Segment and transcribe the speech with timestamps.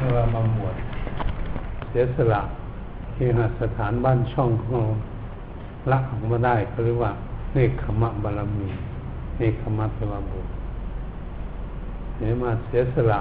[0.00, 0.76] เมื่อเรามาบวช
[1.88, 2.42] เสียสละ
[3.14, 4.90] ที่หสถานบ้านช่องของเรา
[5.90, 7.12] ละออกมาได้เขาเรียกว่า
[7.52, 8.68] เนคขมะบารมี
[9.36, 10.48] เนคขมะแปลว่าบวช
[12.18, 13.20] เนี่ยมาเสียสละ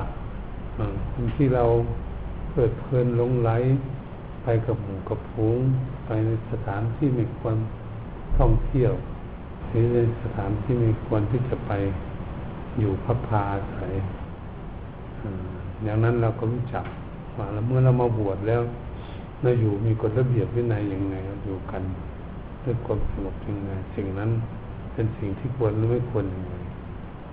[1.12, 1.66] คนที่เรา
[2.52, 3.52] เกิดเพลินหลงไหล
[4.44, 5.60] ไปกับหมู่กับฝูง
[6.06, 7.58] ไปในสถานที่ไม่ควร
[8.38, 8.94] ท่องเที่ยว
[9.68, 11.72] หรือในสถานที่ไม่ควรที่จะไป
[12.80, 13.92] อยู่พักพาอาศัย
[15.84, 16.86] อย่างนั้นเราก็รู้จัก
[17.38, 18.62] ว่าเมื่อเรามาบวชแล้ว
[19.42, 21.84] เราอยู่มีกฎระเบียบวินัยยังไงเราอยู่กัน
[22.64, 24.30] ด้วยความสงบยังไงสิ่งนั้น
[24.94, 26.54] เป็นสิ่งที่ควรหรือไม่ควรยังไง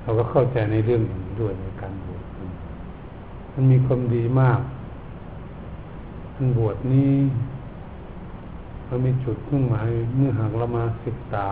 [0.03, 2.25] เราก็เข้าใจในเรื่องนี้ด้วยในการบวช
[3.53, 4.61] มันมีความดีมาก
[6.35, 7.13] มันบวชนี้
[8.87, 11.47] เรามีจุดมุ่งหมายเมื่อหากเรามาศึกษา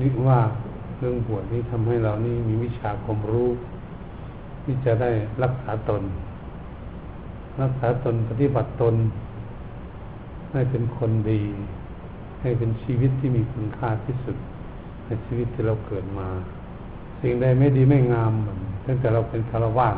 [0.00, 0.40] นี่ว่า
[0.98, 3.48] เรื่องบวชนี้ทำให้เรานี่มีวิชาความรู้
[4.70, 6.02] ที่จะได้รักษาตน
[7.62, 8.94] รักษาตนปฏิบัติตน
[10.52, 11.42] ให้เป็นคนดี
[12.42, 14.36] ให้เป็นชีวิตที่มีคุณค่าที่สุด
[15.04, 16.28] ในชีวิตที่เราเกิดมา
[17.20, 18.32] สิ่งใดไม่ดีไม่งาม
[18.86, 19.88] ตั้งแต่เราเป็นคารวะ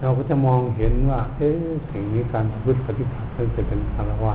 [0.00, 1.56] เราก็จะมองเห็นว่า เอ๊ะ
[1.90, 4.34] สิ่งนี้การพึ่ปฏิบัติตั้งแต่เป็นคารวะ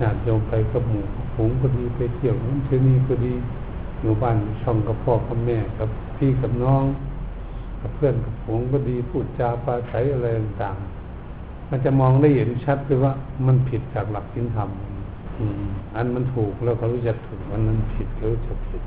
[0.00, 3.34] ญาติโยมไปกับหมู่ฝูงก็ดีไปเที่ยวนั่นเที่ยวนี่ก็ดี
[4.00, 6.84] อยู่บ้านช่องกับพ่อกับแม่กับพี่กับน้อง
[7.82, 13.12] กับเพื่อนกับฝูงก็ดีพูดจาปาใช้อะไรต่างๆมันจะมองได้เห็นชัดเลยว่า
[13.46, 14.70] มันผิดจากหลักศีลธรรม
[15.96, 18.82] อันมันถูกแล้วก็รู้จักถูกอันนั้นผิดก็รู้จักผิด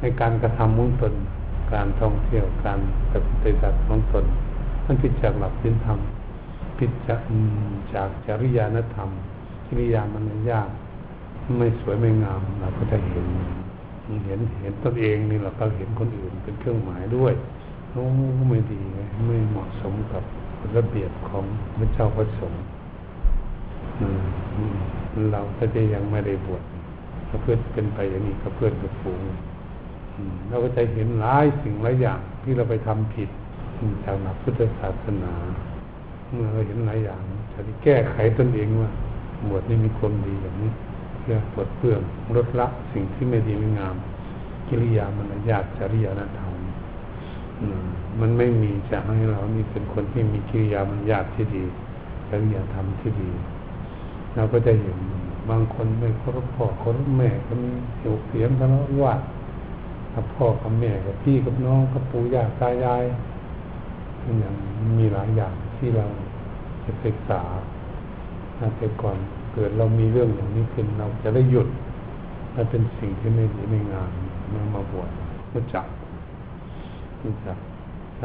[0.00, 1.14] ในการกระทำมุ่งตน
[1.72, 2.80] การท่องเที่ยวการ
[3.12, 4.24] ปฏิบัติของตน
[4.86, 5.98] มันผิดจากหลักศีลธรรม
[6.78, 7.20] ผิดจาก
[7.94, 9.08] จากจริยานธรรม
[9.66, 10.68] กิริยามันยาก
[11.58, 13.26] ไม่สวยไม่งามเราก็จะเห็น
[14.26, 17.32] เห็นเห็นตนเองนี่เราก็เห็นคนอื่นเป็นเครื่องหมายด้วย
[17.96, 18.06] โอ้
[18.48, 18.80] ไม่ดี
[19.26, 20.24] ไม่เหมาะสมกับ
[20.76, 21.44] ระเบียบของ
[21.78, 22.62] พระเจ้าพระสงฆ์
[25.30, 26.62] เราถ้าจะยังไม่ได้บวช
[27.28, 29.20] ก็เพื่อเป็นไปอย่างนี้ก็เพื่อนกับฝูง
[30.48, 33.28] เราก็จะเห็นหลายสิ่งหลายอย่างที่เราไปทำผิด
[34.04, 35.32] จากหลักพุทธศาสนา
[36.32, 38.90] เมื่อเราเห็นหลายอย่างจะแก้ไขตนเองว่า
[39.48, 40.72] บวชนี่มีความดีอย่างนี้
[41.20, 42.00] เพื่อปลดเปลื้อง
[42.36, 43.96] ลดละสิ่งที่ไม่ดีไม่งาม
[44.68, 46.06] กิริยามารยาทจริย
[46.38, 46.54] ธรรม
[48.20, 51.64] มันไม่มีจะให้เรานี่เป็นคนที่มีกิริยามารยาทที่ดี
[52.28, 53.30] จริยธรรมที่ดี
[54.34, 54.98] เราก็จะเห็น
[55.50, 59.20] บางคนไม่เคารพพ่อเคารพแม่ก็มีเสียวเสียงทะเลาะวาด
[60.14, 63.02] กับพ่อกับแม่กับพี่กับน้องกับปู่ย่าตายาย
[64.40, 64.54] อย่าง
[64.98, 66.06] มีหลายอย่างที่เรา
[66.84, 67.42] จะศึกษา
[68.76, 69.16] แต่ก่อน
[69.54, 71.68] เกิดเรามีเรื่องอย่างนี้ขึ้นเราจะได้หยุด
[72.54, 74.10] ถ้าเป็นสิ่งที่ไม่ดีไม่งาม
[74.52, 75.10] มามาบวช
[75.52, 75.86] รู้จัก
[77.22, 77.58] รู้จัก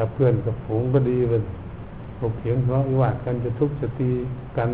[0.02, 1.42] ถ้าเพื่อนกับฝูงก็ดีเลย
[2.18, 4.10] ถกเถียงทะเลาะวิวาทกันจะทุบจะตี
[4.56, 4.70] กัน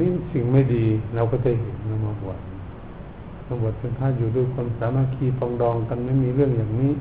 [0.00, 2.38] นี่สิ่งไม่ดีเราก็จะเห็นเรามาบวช
[3.46, 6.92] มาบวชเป็นพระอยู่ด้วยคนสามัคคีปองดองกันไม่มีเรื่องอย่างนี้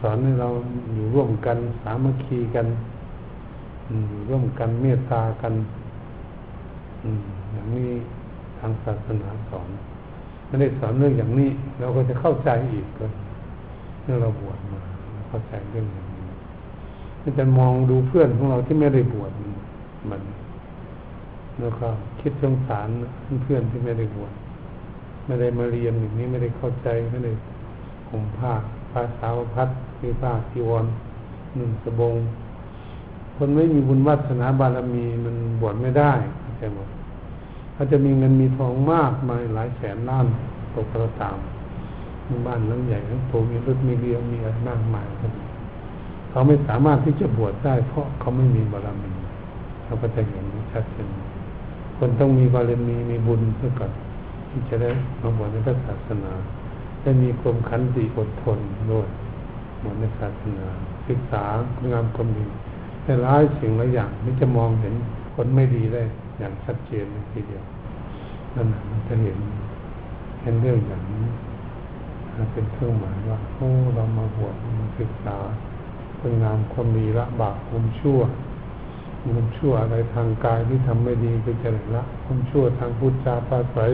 [0.00, 0.48] สอนให้เรา
[0.94, 2.66] อยู่ร่วมกันสามัคคีกัน
[4.08, 5.54] อยู่ร่วมกันเมตตากัน
[7.52, 7.90] อย่างนี้
[8.58, 9.68] ทางศาสนาสอน
[10.46, 11.50] ไม่ได้สอนเรื่องอย่างนี้
[11.80, 13.12] เราก็จะเข้าใจอีกเลย
[14.02, 14.97] เมื่อเราบวชมา
[15.28, 16.04] เข้าใจเรื่องนี้
[17.22, 19.32] มันจะมองดูเพื่อนของเราที่ไม่ได้บวช
[20.10, 20.22] มัน
[21.60, 21.86] แล้วก็
[22.20, 22.88] คิดสงสาร
[23.42, 24.32] เพื่อนที่ไม่ได้บวช
[25.26, 27.32] ไม่ได้มาเรียนอย่างนี้ไม่ได้เข้าใจไม่ได้
[28.10, 28.52] ห่มผ้า
[28.92, 29.68] ภาษาวพัด
[30.02, 30.84] มีผ้าทีวร
[31.56, 32.14] หนึ่งสบง
[33.36, 36.12] คนไม่มีบุญวัฒนาบารมีมันบวชไม่ได้
[36.58, 36.78] ใช่ไหม
[37.74, 40.26] เขาจะมีเงินมีทองมากมายหลายแสนล้าน
[40.74, 41.38] ตกกระตาม
[42.46, 45.06] บ้านหลังใหญ่ทั้งโตมีรถมีเรือมีอะไรมากมาย
[46.30, 49.12] เขาไม่สามารถที่จะบวชได้ เพราะเขาไม่มีบารมี
[49.84, 51.08] เราก็จะเห็นชัดเจน
[51.96, 53.92] คนต้องมีบารมีมีบุญเพื่อก่อน
[54.48, 54.90] ที่จะได้
[55.22, 56.32] มาบวชในพระศาสนา
[57.04, 58.58] จะมีความขันติอดทน
[58.92, 59.08] ด้วย
[59.80, 60.66] หมดในศาสนา
[61.08, 61.42] ศึกษา
[61.74, 62.46] คุณงามความดี
[63.02, 64.94] แต่ร้ายสิ่งหลายอย่างนี่จะมองเห็น
[65.34, 66.02] คนไม่ดีได้
[66.38, 67.64] อย่างชัดเจนทีเดียว
[68.54, 69.38] นั่นมันจะเห็น
[70.42, 71.24] เห็นเรื่องอย่างนี้
[72.52, 75.36] เป็นเครื่องหมายว่าโอ้เรามาบวชมาศึกษา
[76.20, 78.20] คุณงามความดีละบาปความชั่ว
[79.22, 83.90] ความชั่วอะไรทางกายที่ทำไม่ดีก็จะละความชั่วทางพุทธจาปาศัย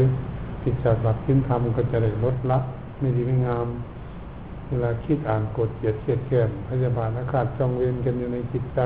[0.62, 2.58] ผิดจากหลักทิ้นธรรมก็จะได้ลดละ
[3.00, 3.66] ไม่ดีไม่งาม
[4.68, 8.80] เวลาคิดอ่านกดเกียดเกียดแค้นพยาบาลอาฆาตจองเวรกันอยู่ในจิตใจ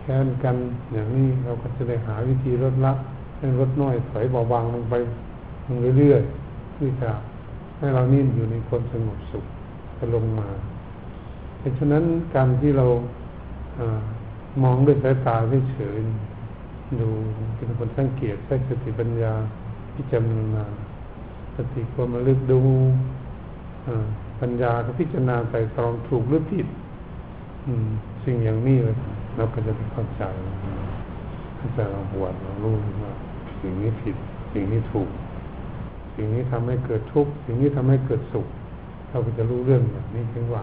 [0.00, 0.56] แค้นกัน
[0.92, 2.92] อย่างนี้เราก็จะได้หาวิธีลดละ
[3.38, 4.94] ให้ลดน้อยถอยเบาบางลงไป
[5.66, 7.10] ลงเรื่อยๆเพื่จะ
[7.82, 9.44] ให้เรานิ่งอยู่ในความสงบสุข
[9.98, 10.48] จะลงมา
[11.58, 12.86] เพราะฉะนั้นการที่เรา
[14.62, 15.36] มองด้วยสายตา
[15.72, 15.98] เฉย
[17.00, 17.08] ดู
[17.56, 19.32] เป็นคนสังเกตใช้สติปัญญา
[19.94, 20.22] พิจาร
[20.54, 20.64] ณา
[21.56, 22.60] สติความระลึกดู
[24.40, 26.66] ปัญญาก็พิจารณาไปตรองถูกหรือผิด
[28.24, 28.76] สิ่งอย่างนี้
[29.36, 30.22] เราก็จะเข้าใจ
[31.58, 33.12] ถ้าจะเราบวชเรารู้ว่า
[33.60, 34.16] สิ่งนี้ผิด
[34.52, 35.08] สิ่งนี้ถูก
[36.14, 38.46] สิ่งนี้ทำให้เกิดทุกข์สิ่งนี้ทำให้เกิดสุข
[39.08, 40.62] เราก็จะรู้เรื่องอย่างนี้ถึงว่า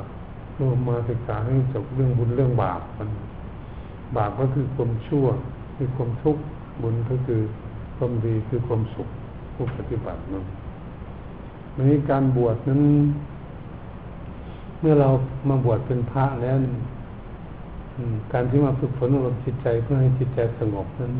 [0.56, 3.10] เรามาศึกษาให้จบเรื่องบุญเรื่องบาปมัน
[4.18, 5.26] บาปก็คือความชั่ว
[5.76, 6.42] คือความทุกข์
[6.82, 7.42] บุญก็คือ
[7.98, 9.08] ความดีคือความสุข
[9.54, 10.46] ผู้ปฏิบัตินั้น
[11.78, 12.82] ในการบวชนั้น
[14.80, 15.10] เมื่อเรา
[15.50, 16.58] มาบวชเป็นพระแล้ว
[18.34, 21.14] การที่มาฝึกฝนอบรมจิตใจเพื่อให้จิตใจสงบนั้น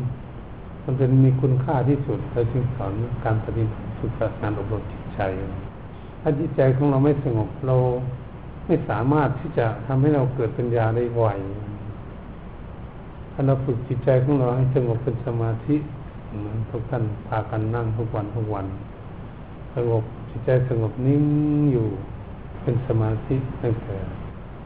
[0.84, 2.92] มันเป็นมีคุณค่าที่สุดเราจึงสอน
[3.24, 5.20] การปฏิบัติ ฝึกการอบรมจิตใจ
[6.20, 7.76] ถ้าจิตใจของเราไม่สงบเรา
[8.66, 11.24] ไม่สามารถที่จะทำให้เราเกิดปัญญาได้ไว
[13.32, 15.76] ถ้าเราฝึกจิตใจของเราให้สงบเป็นสมาธิ
[16.70, 18.66] ทุกท่านพากันนั่งทุกวันทุกวัน
[19.74, 21.24] สงบจิตใจสงบนิ่ง
[21.72, 21.86] อยู่
[22.62, 23.96] เป็นสมาธิตั้งแต่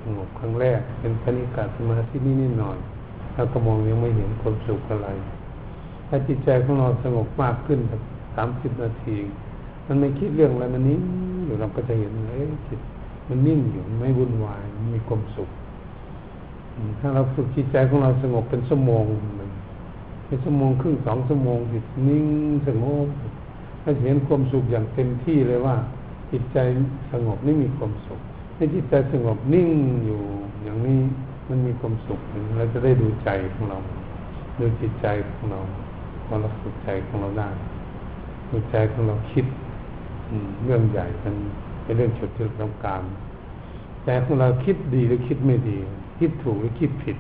[0.03, 2.79] สงบครั้งแรก เป็นคณิกาสมาธินิดนิดหน่อย
[3.35, 5.09] แล้วก็มองยังไม่เห็นความสุขอะไร
[6.09, 8.03] ถ้าจิตใจของเราสงบมากขึ้นแบบ
[8.35, 9.17] สามสิบนาที
[9.87, 11.03] มันไม่คิดเรื่องอะไรมันนิ่ง
[11.45, 12.81] อยู่เราก็จะเห็นเอ้จิต
[13.29, 14.63] มันนิ่งอยู่ไม่วุ่นวาย
[14.95, 15.51] มีความสุข
[17.01, 19.05] ถ้าเราฝึกจิตใจของเราสงบเป็นชั่วโมง
[20.27, 22.27] เป็นชั่วโมงครึ่งสองชั่วโมงจิตนิ่ง
[22.67, 23.09] สงบ
[23.83, 25.77] ถ้าเห็นความสุขอย่างเต็มที่เลยว่า
[26.33, 26.59] จิตใจ
[27.13, 28.21] สงบนี่มีความสุข
[28.57, 29.69] ให้จิตใจสงบนิ่ง
[30.05, 30.21] อยู่
[30.63, 31.01] อย่างนี้
[31.49, 32.21] มันมีความสุข
[32.59, 33.79] เราจะได้ดูใจของเรา
[34.59, 35.61] ดูจิตใจของเรา
[36.27, 37.49] พอเราฝึกใจของเราได้
[38.50, 39.46] ดูใจของเราคิด
[40.64, 41.35] เรื่องใหญ่มัน
[41.82, 43.02] เป็นเรื่องฉุดจุดต้องการ
[44.05, 45.79] ใจของเราคิดดีหรือคิดไม่ดี
[46.19, 47.17] คิดถูกหรือคิดผิด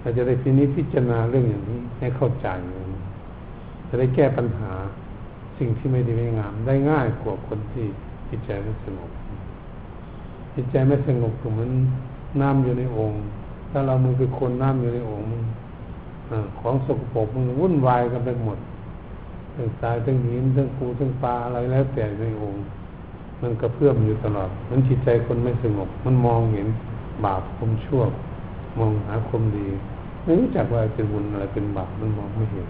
[0.00, 2.46] เราจะได้ทีนี้พิจารณาเรื่องอย่างนี้ให้เข้าใจ
[3.88, 4.72] จะได้แก้ปัญหา
[5.58, 7.84] สิ่งที่ไม่ดีไม่งาม ได้ง่ายกว่าคนที่
[8.28, 9.10] จิตใจไม่สงบ
[10.54, 11.70] จิตใจไม่สงบก็เหมือน
[12.40, 13.22] น้ำอยู่ในองค์
[13.70, 15.28] ถ้าเรามือไปคนน้ำอยู่ในองค์
[16.60, 18.58] ของสกปรกมันวุ่นวายกันไปหมด
[19.54, 22.60] ทั้งทรายทั้งหินทั้งปูทั้งปลาอะไรแล้วแต่ในองค์
[23.42, 26.68] มันกระเพื่อมอยู่ตลอด มันจิตใจคนไม่สงบ มันมองเห็น
[27.24, 28.02] บาปคมชั่ว
[28.78, 29.66] มองหาคมดี
[30.22, 32.68] ไม่รู้จักว่าเป็นบุญอะไรเป็นบาปมันมองไม่เห็น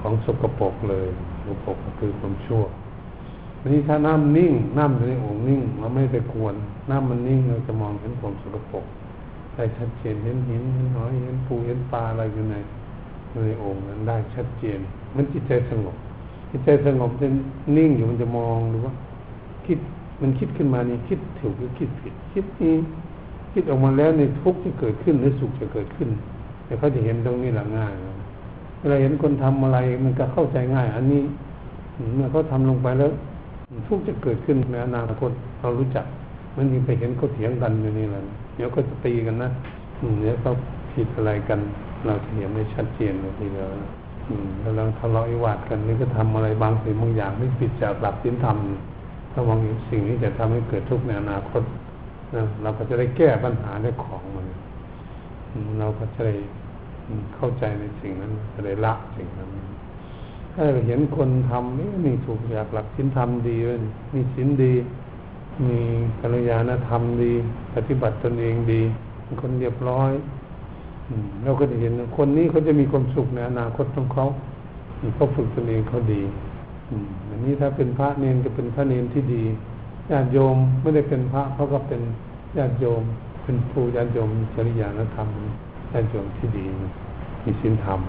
[0.00, 1.08] ของสกปรกเลย
[1.44, 2.62] สกปรกก็คือความชั่ว
[3.72, 6.54] นี่ถ้าน้ำนิ่งน้ำในองค์นิ่งเราไม่ไปกวน
[6.90, 8.84] น้ำมันนิ่งเราจะมองเห็นความสกปรก
[9.54, 12.56] ได้ชัดเจนเห็นหินเห็นหอยเห็นปูเห็นปลาอะไรอยู่ใน
[13.32, 14.80] ในองค์นั้นได้ชัดเจน
[15.16, 15.96] มันจิตใจสงบ
[16.50, 17.26] จิตใจสงบจะ
[17.76, 18.94] นิ่งอยู่มันจะมองดูว่า
[19.66, 19.78] คิด
[20.20, 22.74] มันคิดขึ้นมานี่คิดถูกหรือคิดผิดคิดนี้
[23.52, 26.08] คิดออกมาแล้วในทุกข์จะเกิดขึ้นหรือสุขจะเกิดขึ้น
[26.64, 27.92] แต่เขาจะเห็นตรงนี้หละง่าย
[28.78, 31.22] เวลาเห็นคนทำอะไรมันก็เข้าใจง่าย อันนี้
[32.14, 33.12] เมื่อเขาทำลงไปแล้ว
[33.86, 35.30] ทุกจะเกิดขึ้นในอนาคต
[35.60, 36.06] เรารู้จัก
[36.56, 38.20] มันมีไปเห็นเขาเถียงกันอยู่นี่แหละ
[38.56, 39.48] เดี๋ยวก็จะตีกันนะ
[40.20, 40.52] เดี๋ยวเขา
[40.92, 41.60] ผิดอะไรกัน
[42.06, 43.68] เราจะเห็นได้ชัดเจนเลยทีเดียว
[44.64, 48.56] กำลังทะเลาะวิวาทกันนี่ก็ทำอะไรบางสิ่งบางอย่างที่ผิดจากหลักศีลธรรม
[49.32, 49.58] ถ้ามอง
[49.90, 51.62] สิ่งนี้จะทำให้เกิดทุกข์ในอนาคต
[52.34, 54.46] นะเราก็จะได้แก้ปัญหาได้ของมัน
[55.78, 56.34] เราก็จะได้
[57.34, 59.50] เข้าใจในสิ่งนั้นจะได้ละสิ่งนั้น
[60.52, 63.78] ถ้าเราเห็นคนทำนี่นี่ถูกอยากหลักศีลธรรมดีเลย
[64.14, 64.74] มีศีลดี
[65.66, 65.78] มี
[66.20, 67.32] กัลยาณธรรมดี
[67.74, 68.82] ปฏิบัติตนเองดี
[69.22, 70.10] เป็นคนเรียบร้อย
[71.44, 74.26] เราก็จะเห็นคนนี้เขาจะมีความสุขในอนาคตของเขา
[75.14, 76.22] เขาฝึกตนเองเขาดี
[77.30, 79.42] อันนี้ถ้าเป็นพระเนนจะเป็นพระเนนที่ดี
[80.10, 82.00] ญาติโยมไม่ได้เป็นพระเขาก็เป็น
[82.58, 83.02] ญาติโยม
[83.44, 85.28] เป็นผู้ญาติโยมจริยานธรรม
[85.92, 86.64] ญาติโยมที่ดี
[87.44, 88.00] มีศีลธรรม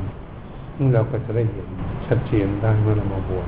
[0.94, 1.68] เราก็จะได้เห็น
[2.08, 3.48] ชัดเจนได้เมื่อเรามาบวช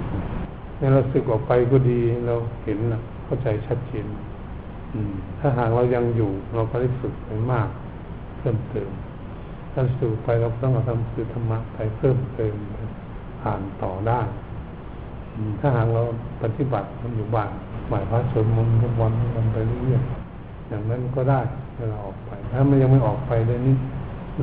[0.77, 4.05] เมื่อเราสึกออกไปก็ดีเราเห็นนะเข้าใจชัดเจน
[5.39, 7.69] ถ้าหากเรายังอยู่เราก็ได้ฝึกไปมาก
[8.37, 8.89] เพิ่มเติม
[9.77, 12.55] ถ้าสู่ไปเราต้องเอาทำคือธรรมะไปเพิ่มเติม
[13.41, 14.21] ผ่านต่อได้
[15.59, 16.03] ถ้าหากเรา
[16.41, 17.51] ปฏิบัติมันอยู่บ้าน
[17.89, 21.39] หมายพระสวดมนต์ทุกวันวันไปเรื่อยๆอย่างนั้นก็ได้
[21.77, 23.75] เวลาออกไป ถ้ามันยังไม่ออกไปเลยนี่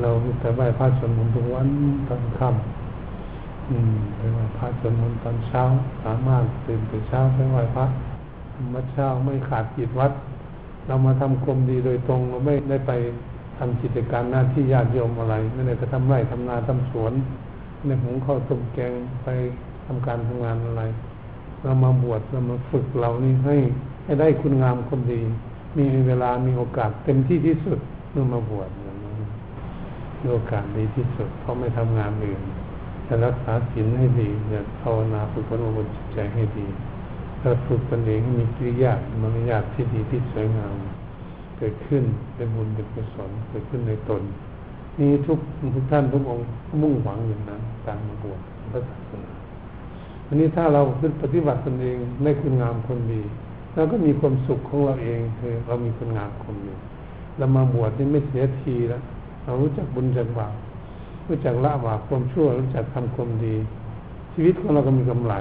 [0.01, 0.09] เรา
[0.39, 1.67] แต่ไหว้พระสวดมนต์ทุกวัน
[2.07, 5.63] ตอนค่ำอืมไปไหว้พระสวดมนต์ตอนเช้า
[6.03, 7.85] สามารถตื่นแต่เช้าไปไหว้พระ
[8.73, 10.11] มัดเช้าไม่ขาดจิตวัด
[10.87, 12.91] เรามาทำกรมดีโดยตรงเราไม่ได้ไป
[13.57, 17.13] ทำกิจการหน้าที่ญาติโยมอะไรไม่ได้ไปทำไร่ทำนาทำสวน
[17.85, 18.93] ในหุงข้าวต้มแกง
[19.23, 19.27] ไป
[19.85, 20.83] ทำการทำงานอะไร
[21.63, 23.55] เรามาบวชเรามาฝึกเรานี่ให้
[24.05, 25.21] ให้ได้คุณงามคนดี
[25.77, 27.79] มีเวลามีโอกาสเต็มที่ที่สุด
[28.11, 28.69] เมื่อมาบวช
[30.31, 32.41] โอกาสดีที่สุด เพราะไม่ทำงานอื่น
[33.07, 36.67] จะรักษาศีลให้ดีจะภาวนาฝึกฝนอบรมจิตใจให้ดี
[37.41, 40.73] ถ้าฝึกตนเองให้มีกิริยา มารยาทที่ดีที่สวยงาม
[41.63, 42.03] กิดขึ้น
[42.35, 44.21] เป็นบุญเป็นกุศลเกิดขึ้นในตน
[44.99, 45.39] นี่ทุก
[45.75, 46.45] ทุกท่านทุกองค์
[46.81, 48.39] มุ่งหวังอย่างนั้นการมาบวช
[48.71, 49.31] พระศาสนา
[50.27, 53.21] อันนี้ถ้าเราขึ้นปฏิบัติตนเองได้คุณงามคนดี
[53.75, 56.73] เราก็มีความสุขของเราเองคือเรามีคุณงามคนดี
[57.37, 59.01] เรามาบวชนี่ไม่เสียทีแล้ว
[59.45, 60.55] เรารู้จักบุญจักบาป
[61.27, 63.55] รู้จักละบาปความชั่วรู้จักทำความดี
[64.33, 65.33] ชีวิตของเราก็มีกำไร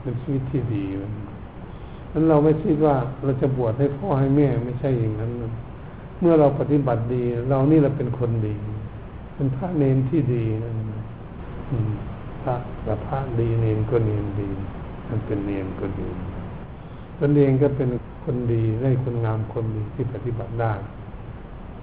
[0.00, 0.84] เป็นชีวิตที่ดี
[2.18, 5.32] นั้นเราไม่คิดว่าเราจะบวชให้พ่อให้แม่ไม่ใช่อย่างนั้น
[6.20, 8.54] เมื่อเราปฏิบัติดี เรานี่เราเป็นคนดี
[9.34, 10.74] เป็นพระเนนที่ดีนั่น
[12.42, 14.48] พระแต่พระดีเนนก็เนนดี
[15.08, 16.08] มันเป็นเนนก็ดี
[17.18, 17.88] ตนเองก็เป็น
[18.24, 20.72] คนดีได้คนงามคนดีที่ปฏิบัติได้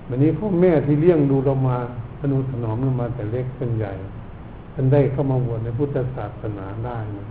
[0.07, 1.77] วันนี้พ่อแม่ที่เลี้ยงดูเรามา
[2.19, 3.93] อนุถนอมเรามาแต่เล็กเป็นใหญ่
[4.73, 7.27] ท่านได้เข้ามาบวชในพุทธศาสนาได้นะ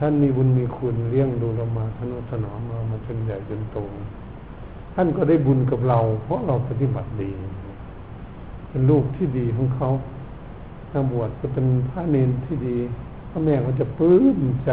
[0.00, 3.78] ท่านมีบุญมีคุณเลี้ยงดูเรามาอนุถนอมเรามาจนใหญ่จนโต
[4.94, 7.30] ท่านก็ได้บุญกับเรา เพราะเราปฏิบัติดี
[8.68, 9.90] เป็นลูกที่ดีของเขา
[10.90, 12.76] ถ้าบวชก็เป็นพระเนนที่ดี
[13.30, 14.70] พ่อแม่เขาจะปลื้มใจ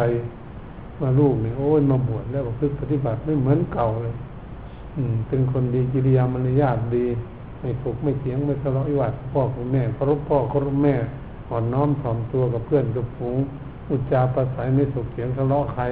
[1.01, 2.51] มาลูกเนี่ยโอ้ยมาบวชแล้วก็
[2.81, 4.15] ปฏิบัติไม่เหมือนเก่าเลย
[4.95, 7.05] อืม เป็นคนดีกิริยามารยาทดี
[7.59, 10.95] ไม่ถูกไม่เสียงไม่ทะเลาะวิวาทพ่อกับแม่เคารพพ่อเคารพแม่
[11.49, 13.37] อ่อนน้อมถ่อมตัวกับเพื่อนกับฝูง
[13.91, 15.83] อุจจาประสัยไม่ถูกเสียงทะเลาะใคร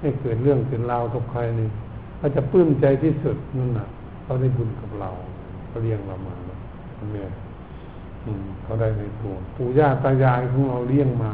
[0.00, 1.68] ให้เกิดเรื่องเกิดราวกับใครนี่
[2.18, 3.86] เขาจะปลื้มใจที่สุดนั่นน่ะ
[4.22, 5.10] เขาได้บุญกับเรา
[5.68, 6.34] เขาเลี้ยงเรามา
[7.12, 7.30] แม่ย
[8.62, 11.30] เขาได้ในตัวปู่ย่าตายายของเราเลี้ยงมา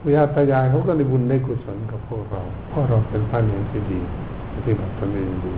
[0.00, 4.00] ปู่ย่าตายายเขาก็ได้บุญได้กุศลกับพวกเราเพราะเราเป็นพระเนรที่ดี
[4.54, 5.54] ปฏิบัติตนเองดี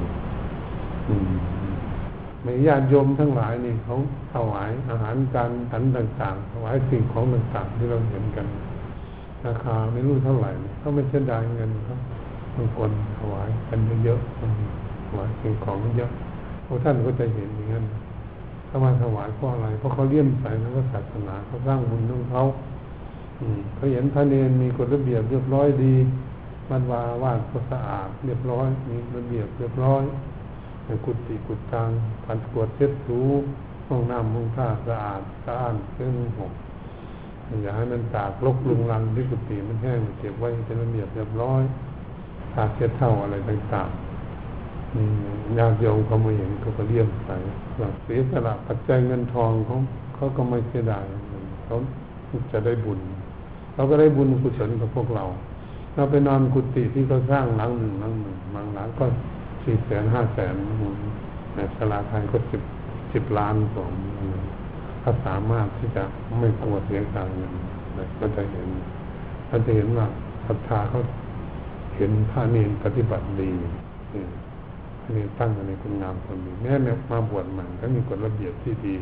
[2.43, 3.97] ไม่ญาติโยมทั้งหลายนี่เขา
[4.35, 8.47] ถวายอาหารการฉันต่างๆถวายสิ่งของต่างๆที่เราเห็นกัน
[9.47, 11.99] ราคาไม่รู้เท่าไหร่เขาไม่เสียดายเงินครับ
[12.57, 16.11] บางคนถวายกันเยอะๆถวายสิ่งของเยอะ
[16.67, 17.85] พวกท่านก็จะเห็นอย่างนั้น
[18.69, 22.43] ถ้ามาถวายเพราะอะไร เพราะเขาเลี่ยมใส่ในศาสนาเขาสร้างบุญของเขา
[23.75, 25.95] เขาเห็นพระเนรมีกฎระเบียบเรียบร้อยดี
[26.71, 30.03] มันวาวาดก็สะอาดเรียบร้อย มีระเบียบเรียบร้อย
[31.05, 31.91] กุฏิกุฏตาง
[32.25, 33.21] ผันกวดเช็ดถู
[33.89, 36.53] ห้องน้ำห้องท่าสะอาดสะอาดเครื่องหก
[37.63, 41.63] อย่าให้มันตากลกลุงลังที่กุฏิมันแห้งเก็บไว้เป็นระเบียบเรียบร้อย
[42.55, 47.37] ตากเช็ดเท่าอะไรต่างๆญาติโยมเขามาเห็นเขาก็เลี่ยมใส่
[48.05, 49.77] เสียสละปัจจัยเงินทองเขา
[50.15, 51.05] เขาก็ไม่เสียดาย
[51.67, 51.77] เขา
[52.53, 53.01] จะได้บุญ
[53.73, 55.25] เขาก็ได้บุญกุศลกับพวกเรา
[55.95, 59.05] เราไปนอนกุฏิที่เขาสร้างหลังหนึ่งหลังหนึ่งบางหลังก็
[59.63, 60.55] สี่แสนห้าแสน
[61.55, 62.63] ในสลาไทยก็สิบ
[63.13, 63.93] สิบล้านสอง
[65.03, 66.05] ถ้าสามารถที่จะ
[66.39, 67.53] ไม่กลัวเสียการเงิน
[68.21, 68.69] ก็จะเห็น
[69.49, 70.07] เราจะเห็นว่า
[70.47, 71.01] ศรัทธาเขา
[71.97, 73.51] เห็นพระเนรปฏิบัติดี
[75.01, 78.95] พระเนรตั้งในคุณงามคนดีแม้แม้มาบวชใหม่ก็มีกฎระเบียบที่ดี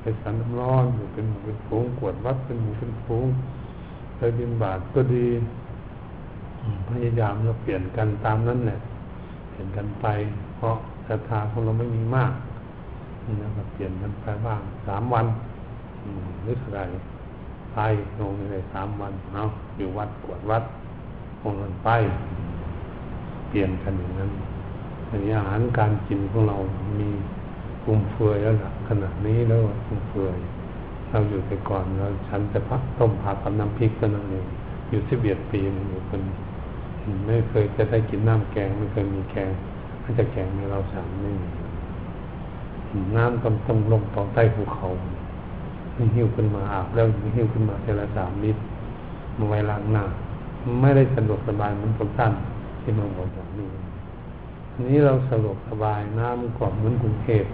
[0.00, 3.26] ไปสันน้ำร้อนอยู่เป็นหมู่เป็นฟูงกวดวัดเป็นหมู่เป็นฟูง
[4.16, 5.26] ไปบินบาทก็ดี
[6.88, 8.78] พยายามเราเปลี่ยนกันตามนั้นแหละ
[9.48, 10.06] เปลี่ยนกันไป
[10.56, 10.76] เพราะ
[11.08, 12.32] ศรัทธาของเราไม่มีมาก
[13.40, 15.26] นะก็เปลี่ยนกันไปบ้างสามวัน
[16.42, 16.80] หรืออะไร
[17.72, 17.78] ไป
[18.18, 20.64] ลงในสามวันเนาะอยู่วัดกวดวัด
[21.40, 21.88] คงกันไป
[23.48, 24.30] เปลี่ยนกันอย่างนั้น
[25.08, 26.56] อันนี้อาหารการกินของเรา
[27.00, 27.08] มี
[27.84, 30.36] กุมเฟือยแล้วล่ะขนาดนี้แล้วกุมเฟือย
[31.08, 34.46] เราอยู่แต่ก่อนเราฉันจะพักต้มผักกับน้ำพริกกันนั่นเอง
[34.88, 35.58] อยู่สิบเอ็ดปี
[35.90, 36.22] อยู่คน
[37.26, 39.50] ไม่เคยจะได้กินน้ำแกงไม่เคยมีแกง
[40.02, 41.48] ถ้าจะแกงในเราสามไม่มี
[43.16, 44.88] น้ำต้องต้องลงต่อใต้ภูเขา
[46.14, 48.60] หิ้วขึ้นมาอาบแล้วหิ้วขึ้นมาแต่ละสามลิตร
[49.38, 50.04] มาไว้ล้างหน้า
[50.80, 52.32] ไม่ได้สะดวกสบายเหมือนพวกท่าน
[52.82, 53.68] ที่มาบอกแบบนี้
[54.72, 57.44] อันนี้เราสะดวกสบายน้ำกว่าเหมือนกรุงเทพ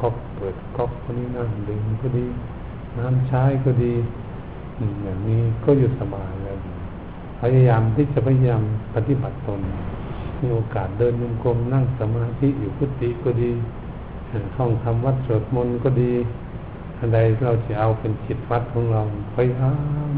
[0.00, 2.26] ก๊อกเปิดก๊อกคนนี้น้ำดื่มก็ดี
[2.98, 3.94] น้ำใช้ก็ดี
[5.02, 6.58] อย่างนี้ก็อยู่สบายแล้ว
[7.40, 8.62] พยายามที่จะพยายาม
[8.94, 9.60] ปฏิบัติตน
[10.40, 13.50] มีโอกาสเดินยมกลมนั่งสมาธิอยู่พุทธิก็ดี
[14.56, 16.12] ท่องทำวัดสวดมนต์ก็ดี
[16.98, 19.02] อะไรเราจะเอาเป็นจิตวัดของเรา
[19.34, 19.70] พยายา
[20.10, 20.12] ม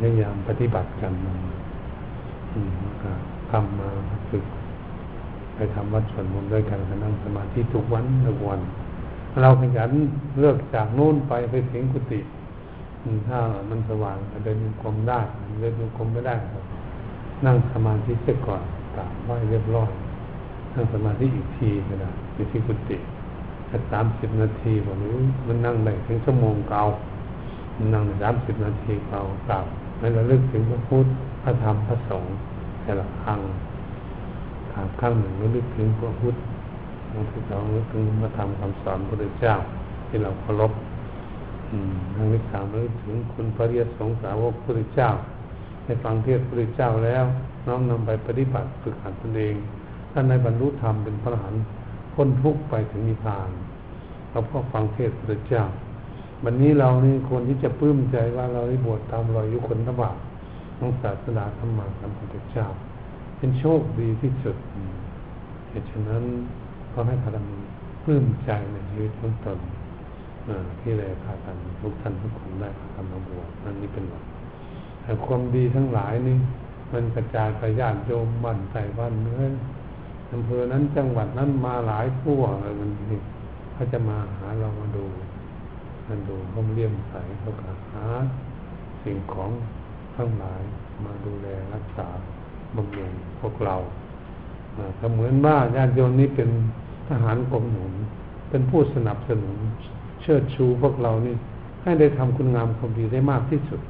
[0.00, 1.12] พยายามปฏิบัติกัน
[3.50, 3.88] ทำมา
[4.30, 4.44] ฝึก
[5.54, 8.60] ไปทำวัดสวดมนต์ด้วยกันนั่งสมาธิทุกวันทุกวัน
[9.40, 9.90] เราขยัน
[10.40, 12.20] เลิกจากโน้นไปไปถึงกุฏิ
[13.28, 13.38] ถ้า
[13.70, 15.20] มันสว่างเดินกลมได้
[15.60, 16.36] เดินกลมไม่ได้
[17.46, 18.62] นั่งสมาธิเสียก่อน
[18.96, 19.90] กราบไหว้เรียบร้อย
[20.74, 22.96] นั่งสมาธิอีกทีก็ได้อยู่ที่กุฏิ
[23.90, 25.10] สามสิบนาทีบอกนี้
[25.46, 26.82] มันนั่งได้ถึงชั่วโมงเก่า
[27.76, 29.64] มันนั่งสามสิบนาทีเก่ากลับ
[29.98, 31.06] ไม่ระลึกถึงพระพุทธ
[31.42, 32.34] พระธรรมพระสงฆ์
[32.82, 33.40] แต่ละครั้ง
[34.72, 36.34] ถามครั้งหนึ่งระลึกถึงพระพุทธ
[37.10, 39.54] ครั้งที่สองระลึกถึงพระธรรมคำสอนพระพุทธเจ้า
[40.08, 40.72] ที่เราเคารพ
[42.14, 45.10] ครั้งที่สามระลึกถึงคุณพระเรียสงสาวกพระพุทธเจ้า
[45.84, 47.24] ในฟังเทศพระพุทธเจ้าแล้ว
[47.66, 49.56] น้อมนำไปปฏิบัติฝึกหัดตนเอง
[50.12, 51.62] ท่านในบรรลุธรรมเป็นพระอรหันต์
[52.14, 53.50] พ้นทุกข์ไปถึงนิพพาน
[54.30, 55.64] เราก็ฟังเทศพระเจ้า
[56.44, 60.10] วันนี้เรานี่ควรที่จะปลื้มใจว่าเราได้บวชตามรอยยุคนธบา
[60.78, 62.66] ของศาสนาธรรมะพระพุทธเจ้า
[63.36, 64.56] เป็นโชคดีที่สุด
[65.68, 66.24] เหตุฉะนั้น
[66.92, 67.44] ก็ให้พากัน
[68.04, 69.58] ปลื้มใจในชีวิตของตน
[70.80, 74.24] ที่ได้พากันทุกท่านทุกคนได้พากันมาบวชนั่นนี่เป็นหลัก
[75.02, 76.36] แต่ความดีทั้งหลายนี่
[76.92, 79.42] มันกระจายไปญาติโยมบ้านใส่บ้านเนื้อ
[80.32, 83.20] อำเภอนั้นจังหวัดนั้นมาหลายทั่วเลยมันนี่
[83.72, 85.04] เขาจะมาหาเรามาดู
[86.08, 88.04] มาดูเขาเลี่ยมใสเขาก็หา
[89.02, 89.50] สิ่งของ
[90.16, 90.62] ทั้งหลาย
[91.04, 92.08] มาดูแลรักษา
[92.76, 93.76] บำรุงพวกเรา
[94.98, 96.50] เสมือนว่าญาติโยมนี้เป็น
[97.08, 97.92] ทหารกรมหนุน
[98.50, 99.56] เป็นผู้สนับสนุน
[100.22, 101.34] เชิดชูพวกเรานี่
[101.82, 103.80] ให้ได้ทำคุณงามความดีได้มากที่สุด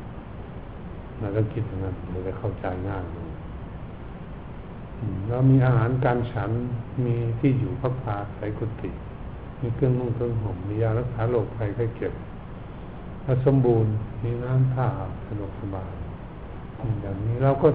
[1.19, 3.03] เราก็คิดอย่างนั้นเราจะเข้าใจง่าย
[5.29, 6.51] เรามีอาหารการฉัน
[7.05, 8.91] มีที่อยู่พักผ่าใส่กุฏิ
[9.61, 12.13] มีเครื่องนุ่งเครื่องห่มมียารักษาโรคภัยไข้เจ็บ
[13.25, 13.93] ถ้าสมบูรณ์
[14.25, 14.87] มีน้ำท่า
[15.27, 15.93] สะดวกสบาย
[17.01, 17.69] อย่างนี้เราก็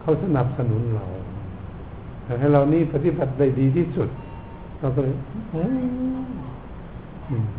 [0.00, 1.06] เขาสนับสนุนเรา
[2.24, 4.08] แต่ให้เรานี่ปฏิบัติได้ดีที่สุด
[4.80, 5.14] เราก็เลย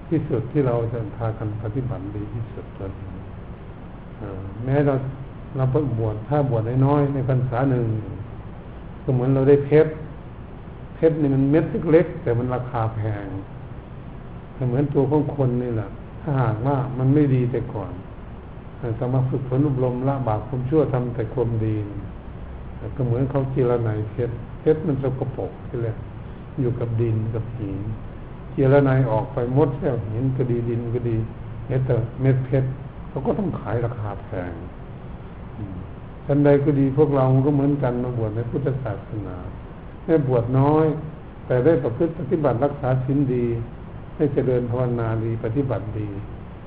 [0.09, 2.91] ที่สุดที่เราจะพากันปฏิบัติดีที่สุดเลย
[4.63, 4.93] แม้เรา
[5.55, 7.85] เราเพิ่งบวชถ้าบวชน้อยในพรรษาหนึ่ง
[9.03, 9.91] ก็เหมือนเราได้เพชร
[10.95, 13.25] เพชรนี่มันเม็ดเล็กๆแต่มันราคาแพง
[14.67, 15.89] เหมือนตัวของคนนี่แหละ
[16.21, 17.91] ถ้าหากว่ามันไม่ดีแต่ก่อน
[18.77, 21.75] แต่สมาฝึกฝนอบรมละบาปความชั่วทำแต่ความดี
[22.95, 25.97] ก็เหมือนเขาจีรไนเพชรเพชรมันสกปรกที่แรก
[26.59, 27.77] อยู่กับดินกับหิน
[28.51, 31.15] เจีรไนออกไปมดแล้วหินก็ดีดินก็ดี
[31.67, 32.69] เม็ดแต่เม็ดเพชร
[33.09, 34.51] เขาก็ต้องขายราคาแพง
[36.25, 39.35] ทันใดก็ดีพวกเราก็เหมือนกันมาบวชในพุทธศาสนา
[40.05, 40.85] ได้บวชน้อย
[41.45, 43.45] แต่ได้ประพฤติปฏิบัติรักษาศีลดี
[44.15, 46.07] ได้เจริญภาวนาดีปฏิบัติดี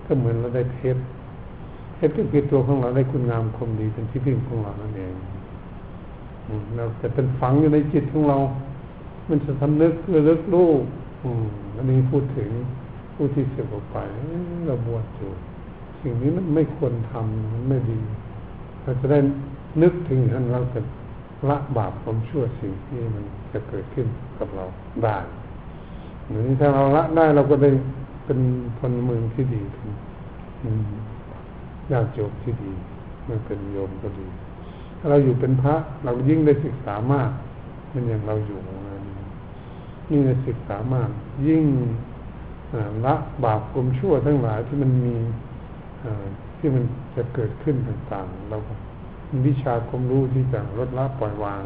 [0.07, 1.03] ก็เหมือนเราได้เพชร
[1.97, 5.15] เพชรก็คือตัวของเราได้คุณงามคมดีเป็นที่พึ่งของเรานั่นเอง
[6.77, 8.39] เราจะเป็นฝังอยู่ในจิตของเรา
[9.29, 10.83] มันจะทำนึกเพื่อเลิกลูก
[11.77, 12.51] อันนี้พูดถึง
[13.15, 13.97] ผู้ที่เสียออกไป
[14.67, 15.31] เราบวชอยู่
[16.01, 17.99] สิ่งนี้มันไม่ควรทำมันไม่ดี
[18.85, 19.19] เราจะได้
[19.83, 20.81] นึกถึงท่านเราจะ
[21.49, 24.07] ละบาปความชั่วสิ่งที่มันจะเกิดขึ้น
[24.39, 24.65] กับเรา
[25.05, 25.19] ได้
[26.27, 27.71] เหมือนถ้าเราละได้เราก็ได้
[28.25, 28.41] เป็น
[28.79, 30.77] พลเมืองที่ดีเป็น
[31.91, 32.73] ญาติโยมที่ดี
[33.27, 34.27] ไม่เป็นโยมก็ดี
[34.99, 37.31] ถ้าเราอยู่เป็นพระเรายิ่งได้ศึกษามาก
[37.91, 38.59] เป็นอย่างเราอยู่
[40.11, 41.11] ยิ่งได้ศึกษามาก
[41.47, 41.65] ยิ่ง
[43.07, 45.17] ละบาปกลมชั่วทั้งหลายที่มันมี
[46.67, 48.59] ที่มันจะเกิดขึ้นต่างๆ เรา
[49.31, 51.63] มีวิชาความรู้ที่จะลดละปล่อยวาง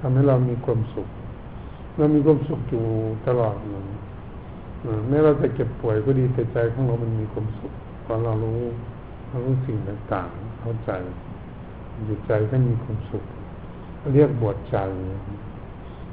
[0.00, 1.08] ทำให้เรามีความสุข
[1.96, 2.84] เรามีความสุขอยู่
[3.26, 3.86] ตลอดเลย
[5.08, 7.72] แม้เราจะเจ็บป่วยก็ดีแต่ใจของเรามันมีความสุข
[8.04, 8.60] พอเรารู้
[9.28, 10.90] เรารู้สิ่งต่างๆ เข้าใจ
[12.04, 13.24] อยู่ใจก็มีความสุข
[14.14, 14.76] เรียกบวชใจ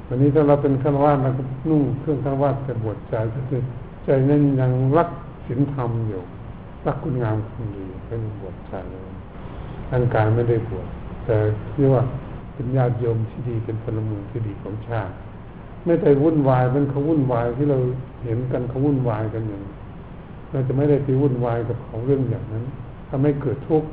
[0.06, 3.60] วันนี้ถ้าเราเป็นฆราวาสเราก็นุ่งเครื่องฆราวาสแต่บวชใจก็คือ
[4.04, 5.10] ใจนั้นยังรัก
[5.46, 6.22] ศีลธรรมอยู่
[6.86, 8.74] รักคุณงามคุณดีเป็นบวชใจ
[9.92, 10.88] ร่างกายไม่ได้บวช
[11.24, 11.36] แต่
[11.76, 12.02] เรียกว่า
[12.54, 15.12] เป็นญาติโยมที่ดีเป็นพลเมืองที่ดีของชาติ
[15.84, 17.78] ไม่ได้วุ่นวายเป็นเขาวุ่นวายที่เรา
[18.24, 19.62] เห็นกันเขาวุ่นวายกันอย่าง
[20.50, 22.64] เราจะไม่ได้ไปวุ่นวายกับเขาเรื่องอย่างนั้น
[23.08, 23.88] ทำให้เกิดทุกข์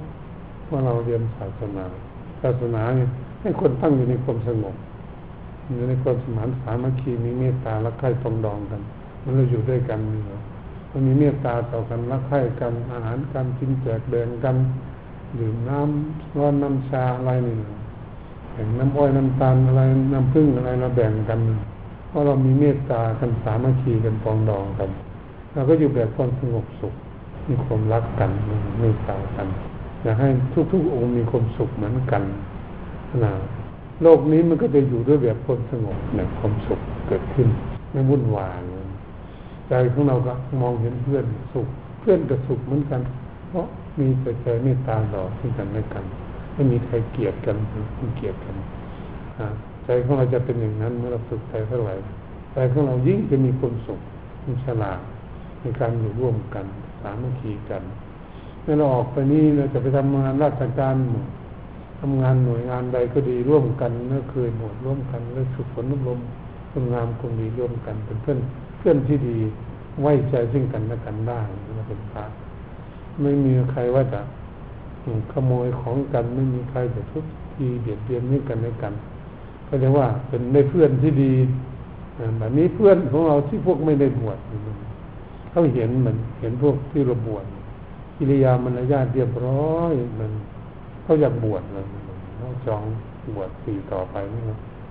[0.71, 1.85] ว่าเราเรียนศาสนา
[2.41, 3.09] ศาสนาเนี่ย
[3.41, 4.75] ให้คนตั้งอยู่ในความสงบ
[5.75, 8.81] อยู่ในความสมานสามัคคีมีเมตตาและใคร่ปองดองกัน
[9.23, 10.35] มันเราอยู่ด้วยกันนี่มั
[10.99, 14.55] นมีเมตตาต่อกันรักใคร่กันอาหารการกินแจกแบ่งกัน
[15.39, 17.57] ดื่มน้ำร้อนน้ำชาอะไรนี่
[18.53, 19.81] แบ่งน้ำอ้อยน้ำตาลอะไร
[20.13, 21.39] น้ำผึ้งอะไรเราแบ่งกัน
[22.07, 24.89] เพราะเรามีเมตตากันสามัคคีกันปองดองกัน
[25.53, 26.93] เราก็อยู่แบบความสงบสุข
[27.47, 28.31] มีความรักกัน
[28.79, 29.47] เมตตากัน
[30.03, 30.29] อยากให้
[30.71, 32.23] ทุกๆองค์มีความสุขเหมือนกัน
[33.23, 33.33] นะ
[34.03, 37.47] โลกนี้มันก็จะอยู่ด้วยแบบความสงบแบบความสุขเกิดขึ้น
[37.91, 38.59] ไม่วุ่นวาย
[39.75, 41.67] ใจของเราก็มองเห็นเพื่อนสุข
[41.99, 43.01] เพื่อนก็สุขเหมือนกัน
[43.49, 43.65] เพราะ
[43.99, 46.05] มีแต่ใจเมตตาต่อที่กันไม่กัน
[46.53, 47.55] ไม่มีใครเกลียดกัน
[47.97, 48.55] ไม่เกลียดกัน
[49.85, 51.95] ใจของเราจะเป็นอย่างนั้นเมื่อเราฝึกใจเท่าไหร่
[52.53, 53.99] ใจของเรายิ่งจะมีความสุข
[54.43, 54.99] มันฉลาด
[55.59, 56.65] ในการอยู่ร่วมกัน
[57.01, 57.83] สามัคคีกัน
[58.61, 60.95] เมื่อเราออกไปนี่เราจะไปทำงานราชการ
[61.99, 66.19] ทำงานหน่วยงานใดก็ดีร่วมกันเมื่อเคยหมดร่วมกันแล้วสุขผลนุบรม
[66.71, 68.39] คุณงามคงดีร่วมกันเป็นเพื่อน
[68.83, 69.37] พื่อนที่ดี
[70.01, 71.39] ไว้ใจซึ่งกันและกันได้
[71.77, 72.25] นะเป็นพระ
[73.21, 74.21] ไม่มีใครว่าจะ
[75.31, 78.93] ขโมยของกันไม่มีใครจะทุบทีเบียดเบียนนี่กันและกัน
[79.67, 81.33] ก็เรียกว่าเป็นได้เพื่อนที่ดี
[82.37, 84.37] แบบนี้เพื่อนของเราที่พวกไม่ได้บวช
[85.49, 87.45] เขาเห็นเหมือนเห็นพวกที่เราบวช
[88.17, 90.31] กิริยามารยาทเรียบร้อยมัน
[91.03, 91.85] เขาอยากบวชเลย
[92.37, 92.83] เขาจอง
[93.35, 94.41] บวชปีต่อไปนี่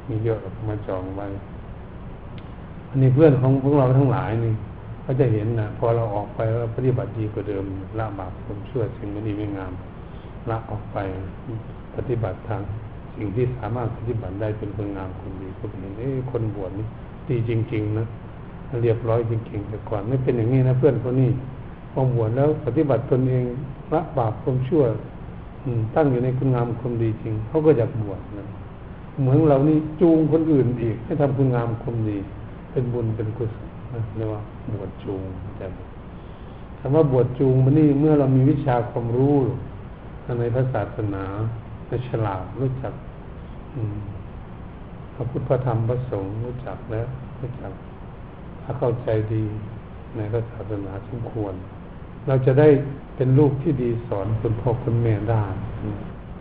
[0.09, 1.27] มีเยอะมาจองไว้
[2.93, 4.55] อันนี้เพื่อนของพวกเราทั้งหลายนี่
[5.03, 7.65] เขาจะเห็นนะพอเราออกไปแล้วปฏิบัติดีกว่าเดิม
[7.99, 9.73] ละบาปผมชั่วสิ่งไม่ดีไม่งาม
[10.51, 10.99] ละออกไป
[11.97, 12.63] ปฏิบัติทาง
[13.15, 16.87] สิ่งที่สามารถปฏิบัติได้เป็นคนงามคนดีก็เห็นเอ้คนบวชนี่
[17.29, 18.07] ดีจริง ๆ นะ
[18.83, 21.31] เรียบร้อยจริงๆแต่ก่อนไม่เป็นอย่างนี้นะเพื่อนคนนี้
[21.93, 23.45] พอบวชแล้วปฏิบัติตนเอง
[23.93, 24.83] ละบาปความชั่ว
[25.95, 28.47] ตั้งอยู่ในคุณงามคนดีจริงเขาก็อยากบวชนะ
[29.21, 32.19] เหมือนเรานี่จูงคนอื่นอีกให้ทำคุณงามคนดี
[32.73, 33.71] เป็นบุญเป็นกุศล
[34.17, 35.23] เรียกว่าบวชจูง
[35.57, 35.67] แต่
[36.79, 39.35] คำว่าบวชจูงมันนี่เมื่อเรามีวิชาความรู้
[40.41, 41.25] ในพระศาสนา
[41.89, 42.93] ในฉลาดรู้จัก
[45.15, 47.07] พระพุทธพระธรรมพระสงฆ์รู้จักแล้ว
[47.41, 47.73] รู้จัก
[48.63, 49.45] ถ้าเข้าใจดี
[50.17, 51.55] ในพระศาสนาสมควร
[52.27, 52.69] เราจะได้
[53.17, 55.45] เป็นลูกที่ดีสอนคุณพ่อคุณแม่ได้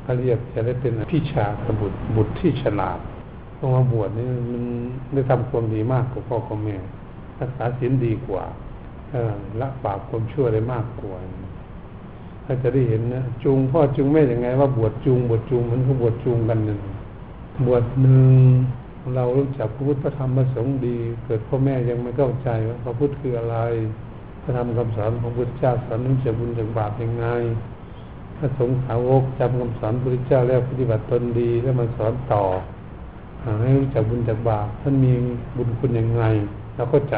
[0.04, 1.46] เขาเรียกจะได้เป็นพี่ชา
[1.80, 3.00] บุตรบุตรที่ฉลาด
[3.62, 4.64] ต้องมาบวชนี่มัน
[5.14, 6.78] ได้ทำความดีมากกว่าพ่อกับแม่
[7.40, 8.44] รักษาศีลดีกว่า
[9.62, 11.18] ละบาปความชั่วได้มากกว่า
[12.46, 16.82] ถ้าจะได้เห็นนะจูงพ่อจูงแม่ยังไง ว่าบวชจูงบวชจูงมันก็บวชจูงกันหนึ่ง
[17.68, 18.34] บวชหนึ่ง
[19.16, 23.58] เรารู้จักพระพุทธพระธรรมพระสงฆ์ดี เกิดพ่อแม่ยังไม่เข้าใจว่าพระพุทธคืออะไร
[24.44, 27.26] พระธรรมคำสอนของพระพุทธเจ้าสอนนึกจะบุญจากบาปยังไง
[28.38, 32.44] พระสงฆ์สาวกจำคำสอนพระพุทธเจ้าแล้วปฏิบัติตนดีแล้วมาสอนต่อ
[33.62, 35.12] ให้รู้จักบุญจากบาปท่านมี
[35.58, 36.24] บุญคุณยังไง
[36.76, 37.16] เราเข้าใจ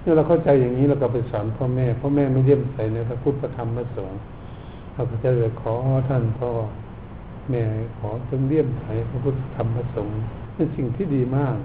[0.00, 4.18] เมื่อเราเข้าใจอย่างนี้เราก็ไปสอนพ่อแม่พ่อแม่ไม่เยี่ยมใส่ในพระพุทธพระธรรมพระสงฆ์
[4.92, 5.74] เราก็จะเลยขอ
[6.08, 6.50] ท่านพ่อ
[7.50, 7.62] แม่
[7.98, 10.14] ขอจงเลี่ยมใส่พระพุทธธรรมพระสงฆ์
[10.54, 11.56] เป็นสิ่งที่ดีมาก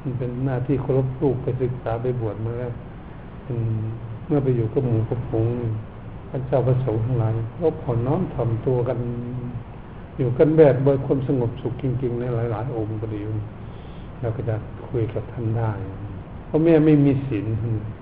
[0.00, 2.72] มันเป็นหน้าที่เคารพลูกไปศึกษาไปบวชมาแล้ว
[4.26, 5.46] เมื่อไปอยู่กับหมู่กับผง
[6.30, 8.98] พระเจ้าพระสงฆ์ทั้งหลายก็ผ่อนน้อมถ่อมตัวกัน
[10.16, 13.20] อยู่กันแบบโดยความสงบสุขจริงๆในหลายๆ องค์ก็ดี
[14.20, 14.54] เราก็จะ
[14.88, 15.70] คุยกับท่านได้
[16.46, 17.46] เพราะแม่ไม่มีศีล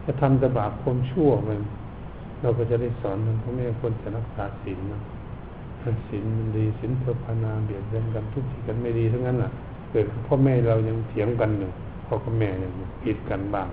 [0.04, 1.60] จะทำแต่บาปความชั่วมัน
[2.42, 5.02] เราก็จะได้สอนมันเพราะแม่ควรจะรักษาศีลนะ
[6.08, 9.50] ศีลมันดีศีลเพื่อพานาเบียดเบียนกันทุกทีกันไม่ดีทั้งนั้นแหละ
[9.90, 11.70] เกิดพ่อแม่เรายังเถียงกันอยู่
[12.06, 12.72] พ่อกับแม่ยัง
[13.02, 13.68] ผิดกันบ้าง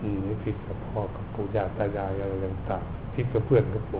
[0.00, 3.92] อืมผิดกับพ่อกับปู่ย่าตายายอะไรต่างๆผิดกับเพื่อนกับผ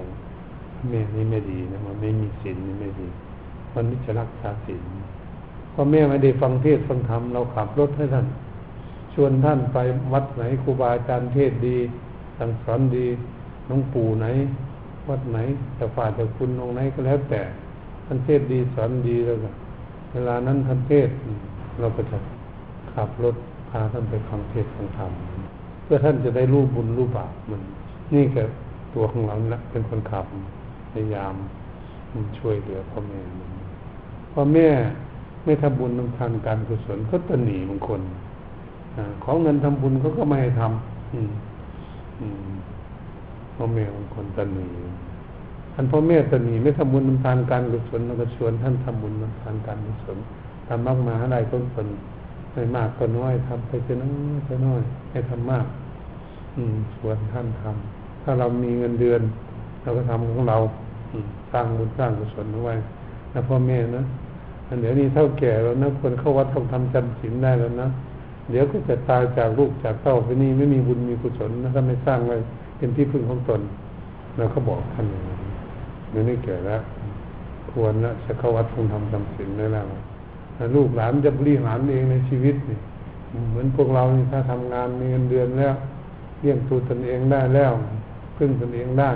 [0.91, 3.09] แม่นี่ไม่ดีนะมันไม่มีศีลนี่ไม่ดี
[3.75, 4.83] มันนี่จะรักษาศีล
[5.73, 8.27] พ่อแม่ไม่ได้ฟังเทศฟังธรรมเราขับรถให้ท่าน
[9.15, 9.79] ชวนท่านไป
[10.13, 11.77] วัดไหนครูบาอาจารย์เทศดี
[12.39, 13.07] สั่งสอนดี
[13.69, 14.27] น้องปู่ไหน
[15.09, 15.39] วัดไหน
[15.79, 17.43] จะฝ่าจะคุณองไหนก็แล้วแต่
[18.07, 19.51] ท่านเทศดีสอนดีแล้วก็
[20.13, 21.09] เวลานั้นท่านเทศ
[21.81, 22.19] เราก็จะ
[22.93, 23.37] ขับรถ
[23.71, 25.11] พาท่านไปฟังเทศฟังธรรม
[25.85, 27.63] เพื่อท่านจะได้รู้บุญรู้บาปมัน
[28.15, 28.43] นี่ก็
[28.95, 30.27] ตัวของเรานะเป็นคนขับ
[30.95, 31.35] พยายาม
[32.39, 33.21] ช่วยเหลือพ่อแม่
[34.33, 34.69] พ่อแม่
[35.45, 38.01] ไม่ทำบุญทางการกุศลก็ตหนีบางคน
[38.97, 41.31] อขอเงินทำบุญเขาก็ไม่ให้ทำอืม
[42.21, 42.53] อืม
[43.57, 44.69] พ่อแม่บางคนตหนี
[45.75, 50.19] ท่านพ่อแม่ตหนีไม่ทำบุญทานการกุศลเราก็ชวนท่านทำบุญทานการกุศล
[50.69, 51.89] ทำมากมาอะไรก็คน
[52.53, 54.81] ไม่มากก็น้อยทำไปจะน้อยจะน้อย
[55.11, 55.67] ให้ทำมาก
[56.57, 59.23] อืมชวนท่านทำถ้าเรามีเงินเดือน
[59.83, 60.57] เราก็ทำของเรา
[61.53, 62.75] สร้างบุญสร้างกุศลเอาไว้
[63.31, 64.05] แล้วพ่อแม่นะ
[64.81, 67.89] เดี๋ยวนี้เท่าแก่แล้วนะคนเข้าวัดต้องทำจำศีลได้แล้วนะ
[68.51, 72.37] เดี๋ยวก็จะตายจากลูกจากเต้าไปนี่ไม่มีบุญมีกุศลนะถ้าไม่สร้างไว้
[72.77, 73.61] เป็นที่พึ่งของตน
[74.37, 75.37] เราก็บอกท่านอย่างนี้
[76.11, 76.81] เดี๋ยวนี้แก่แล้ว
[77.71, 79.87] ควรนะจะเข้าวัดคงทำจำศีลได้แล้ว
[80.77, 82.79] ลูกหลานจะบริหารเองในชีวิตนี่
[83.51, 85.75] เหมือนพวกเรานี่ถ้าทำงานมีเงินเดือนแล้ว
[86.41, 87.73] เลี้ยงตัวตนเองได้แล้ว
[88.37, 89.11] พึ่งตนเองได้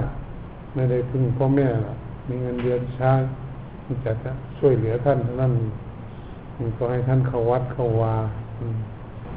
[0.75, 1.97] ไม่ได้พึ่งพ่อแม่หรอก
[2.29, 3.11] มีเงินเดือนช้า
[4.05, 4.13] จะ
[4.59, 5.53] ช่วยเหลือท่านเท่านั้น
[6.79, 8.15] ก็ให้ท่านเขาวัดเขาวา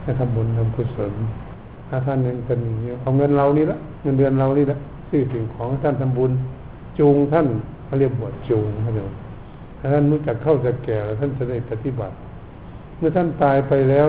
[0.01, 1.13] ให้ทำบุญทำกุศล
[1.89, 4.77] ถ้าท่านยังเป็นอย่างนี้เอาเงินเรานี่ละเงินเดือนเรานี่ละ
[5.09, 6.31] ซื้อสิ่งของท่านทำบุญ
[6.99, 7.47] จูงท่าน
[7.85, 9.05] เขาเรียกบวชจูงเขาเรียก
[9.79, 12.15] ถ้าท่านรู้จักเข้าจะแก่แล้วท่านจะได้ปฏิบัติ
[12.97, 14.05] เมื่อท่านตายไปแล้ว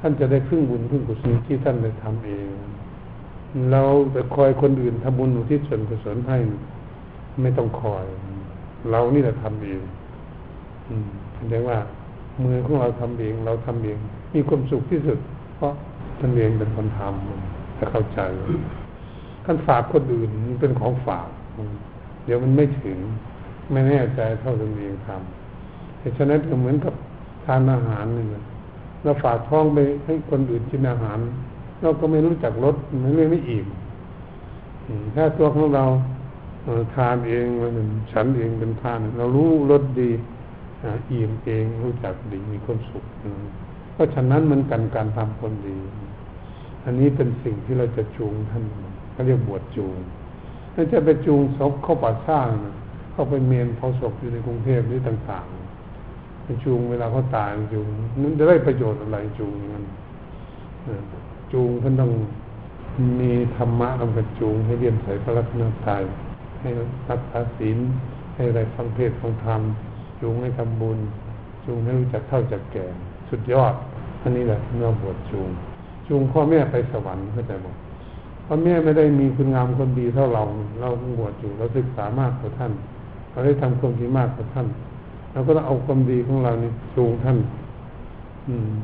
[0.00, 2.69] ท่านจะได้พึ่งบุญพึ่งกุศลที่ท่านได้ทำเอง
[3.72, 3.82] เรา
[4.12, 6.38] แต่คอยคนอื่นทำบุญอุทิศส่วนกุศลให้
[7.42, 8.04] ไม่ต้องคอย
[8.90, 9.80] เรานี่แหละทำเอง
[10.88, 11.78] อืมแสดงว่า
[12.44, 13.98] มือของเราทำเอง เราทำเอง
[14.34, 15.18] มีความสุขที่สุด
[15.56, 15.72] เพราะ
[16.20, 18.20] ตนเองเป็นคนทำจะเข้าใจ
[19.44, 21.28] ท่านฝากคนอื่นเป็นของฝาก
[22.24, 22.98] เดี๋ยวมันไม่ถึง
[23.72, 26.94] ไม่แน่ใจเท่าตนเองทำแต่ฉะนั้นก็เหมือนกับ
[27.44, 28.44] ทานอาหารนี่แหละ
[29.02, 31.18] เราฝากท้องไปให้คนอื่นกินอาหาร
[31.80, 33.66] เราก็ไม่รู้จักรสไม่ไม่ไม่อิ่ม
[35.14, 35.84] ถ้าตัวของเรา
[36.94, 40.10] ทานเองมันฉันเองเป็นทาน เรารู้รสดี
[41.10, 43.04] อิ่มเองรู้จักดีมีความสุข
[43.92, 45.78] เพราะฉะนั้นมันกันการทำคนดี
[46.84, 48.64] อันนี้เป็นสิ่งที่เราจะจูงท่าน
[49.12, 49.96] เขาเรียกบวชจูง
[50.74, 52.48] ถ้าจะไปจูงศพเข้าป่าสร้าง
[53.12, 57.86] เข้าไปเมนเผาศพอยู่ในกรุงเทพหรือต่างๆไปจูงเวลาเขาตายจูง
[58.22, 59.84] นั้นจะได้ประโยชน์อะไรจูงมัน
[61.52, 62.12] จูงท่านต้อง
[63.20, 66.02] มีธรรมะนำกันจูงให้เรียนใส่พระรัตนตรัย
[66.60, 66.68] ให้
[67.10, 67.78] รักษาศีล
[68.34, 69.60] ให้อะไรฟังเทศฟังธรรม
[70.20, 70.98] จูงให้ทำบุญ
[71.66, 72.86] จูงให้รู้จักเท่าจักแก่
[73.30, 73.74] สุดยอด
[74.22, 75.48] อันนี้แหละเมื่อบวชจูง
[76.08, 77.74] จูงพ่อแม่ไปสวรรค์เข้าใจบอก
[78.46, 80.42] พ่อแม่ไม่ได้มีคุณงามคนดีเท่าเรา
[80.80, 82.72] เราบวชอยู่เราศึกษามากกว่าท่าน
[83.30, 84.66] เราได้ทำความดีมากกว่าท่าน
[85.32, 87.36] เราก็ต้องเอาความดีของเรานี่จูงท่าน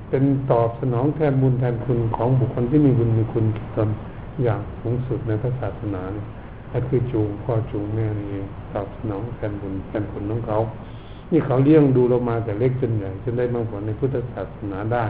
[0.08, 3.44] เป็นตอบสนองแทนบุญแทนคุณของบุคคลที่มีบุญมีคุณ
[3.76, 3.88] ตน
[4.42, 6.24] อย่างสูงสุดในพระศาสนาเนี่
[6.72, 8.28] ก็คือจูงพ่อจูงแม่นี่
[8.72, 10.58] ตอบสนองแทนบุญแทนคุณของเขา
[11.30, 15.04] นี่เขาเลี้ยงดูเรามาแต่เล็กจนใหญ่จนได้บาผลในพุทธศาสนาได้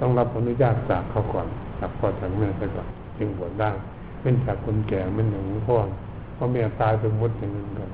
[0.00, 1.46] ต้องรับอนุญาตจากเขาก่อน
[1.80, 3.70] จากพ่อจากแม่ไปก่อนจึงบวชได้
[4.20, 5.76] เป็นจากคนแก่ไม่หนึ่งพ่อ
[6.36, 7.90] พ่อแม่ตายไปหมดอย่างนั้นกัน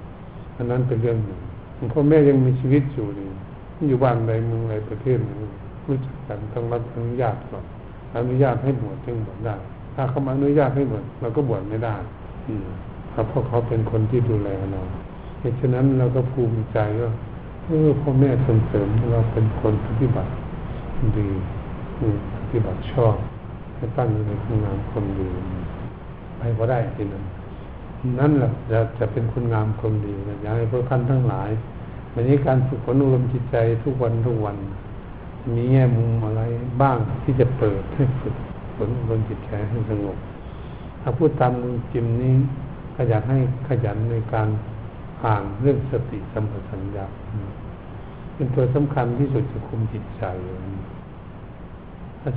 [0.56, 1.40] อันนั้นเป็นเรื่องหนึ่ง
[1.92, 3.28] พ่อแม่ยังมีชีวิตอยู่นี่
[3.88, 5.40] อยู่บ้านใดเมืองใดประเทศนึง
[5.86, 7.64] รู้จักกันต้องรับอนุญาตก่อน
[8.16, 9.56] อนุญาตให้บวชจึงบวชได้
[9.94, 11.94] ถ้าเขามาอนุญาตให้บวชเราก็บวชไม่ได้
[12.46, 12.66] อืม
[13.28, 14.82] เพราะเขาเป็นคนที่ดูแลเรา
[15.40, 17.12] เหตุฉะนั้นเราก็ภูมิใจว่า
[17.66, 20.30] เออพ่อแม่ส่งเสริมเราเป็นคนปฏิบัติ
[21.18, 21.28] ดี
[22.34, 23.16] ปฏิบัติชอบ
[23.76, 25.28] ให้ตั้งอยู่ในคุณงามคนดี
[26.36, 27.24] ไปก็ได้ทีนั้น
[28.18, 31.50] นั่นแหละจะจะเป็นคุณงามคนดีนะอยากให้พวกท่านทั้งหลาย
[32.12, 34.56] วันนี้การฝึกฝนอารมณ์จิตใจทุกวันทุกวัน
[35.52, 36.42] มีแง่มุมอะไร
[36.82, 38.34] บ้างที่จะเปิดให้ฝึก
[38.76, 40.18] ฝนอารมณ์จิตใจให้สงบ
[41.00, 41.54] ถ้าพูดตาม
[41.92, 42.34] จิมนี้
[42.94, 44.48] ก็อยากให้ขยันในการ
[45.24, 47.04] อ่านเรื่องสติสัมปชัญญะ
[48.34, 50.24] เป็นตัวสำคัญที่สุดจะคุมจิตใจ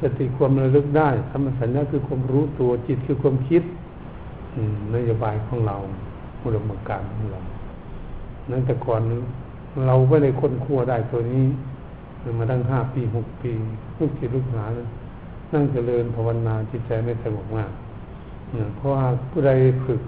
[0.03, 3.63] สติความระลึกได้สัมปชัญญะคือความรู้ตัวจิตคือความคิด
[4.95, 5.77] นโยบายของเรา
[6.41, 7.41] อุดมการของเรา
[8.51, 9.01] นั้นแต่ก่อน
[9.85, 11.45] เราไม่ได้ค้นคว้าได้ตัวนี้
[12.39, 13.51] มาตั้งห้าปีหกปี
[13.97, 14.71] ลูกศิษย์ลูกหาน
[15.53, 17.71] นั่งเจริญภาวนาจิตใจไม่สงบมาก
[18.75, 19.51] เพราะว่าผู้ใด
[19.85, 20.01] ฝึก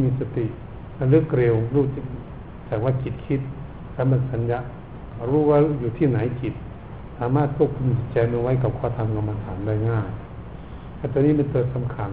[0.00, 0.46] มีสติ
[0.98, 1.84] ระลึกเร็วรู้
[2.66, 3.40] แต่ว่าจิตคิด
[3.94, 4.58] สัมปชัญญะ
[5.30, 6.54] รู้ว่าอยู่ที่ไหนจิต
[7.18, 10.08] สามารถควบคุมจิตใจเอาไว้กับข้อธรรมกรรมฐานได้ง่าย
[10.96, 12.10] แต่ตัวนี้เป็นตัวสำคัญ